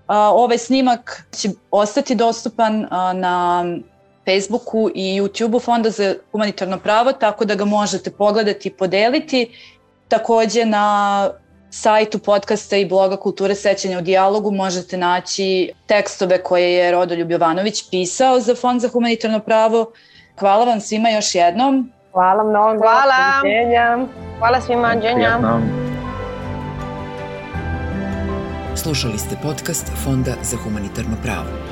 Ovaj 0.07 0.57
snimak 0.57 1.23
će 1.31 1.49
ostati 1.71 2.15
dostupan 2.15 2.87
na 3.13 3.65
Facebooku 4.25 4.89
i 4.95 5.21
YouTubeu 5.21 5.63
Fonda 5.63 5.89
za 5.89 6.15
humanitarno 6.31 6.77
pravo, 6.79 7.11
tako 7.11 7.45
da 7.45 7.55
ga 7.55 7.65
možete 7.65 8.11
pogledati 8.11 8.69
i 8.69 8.73
podeliti. 8.73 9.51
Takođe 10.07 10.65
na 10.65 11.29
sajtu 11.69 12.19
podcasta 12.19 12.77
i 12.77 12.85
bloga 12.85 13.17
Kulture 13.17 13.55
sećanja 13.55 13.97
u 13.97 14.01
dijalogu 14.01 14.51
možete 14.51 14.97
naći 14.97 15.71
tekstove 15.87 16.43
koje 16.43 16.73
je 16.73 16.91
Rodoljub 16.91 17.31
Jovanović 17.31 17.89
pisao 17.89 18.39
za 18.39 18.55
Fond 18.55 18.81
za 18.81 18.89
humanitarno 18.89 19.39
pravo. 19.39 19.91
Hvala 20.39 20.65
vam 20.65 20.79
svima 20.79 21.09
još 21.09 21.35
jednom. 21.35 21.91
Hvala 22.13 22.43
mnogo. 22.43 22.77
Hvala. 22.77 24.05
Hvala 24.39 24.61
svima. 24.61 24.95
Dženja. 25.01 25.39
Slušali 28.77 29.17
ste 29.17 29.35
podcast 29.43 29.91
Fonda 30.03 30.35
za 30.43 30.57
humanitarno 30.57 31.17
pravo. 31.23 31.66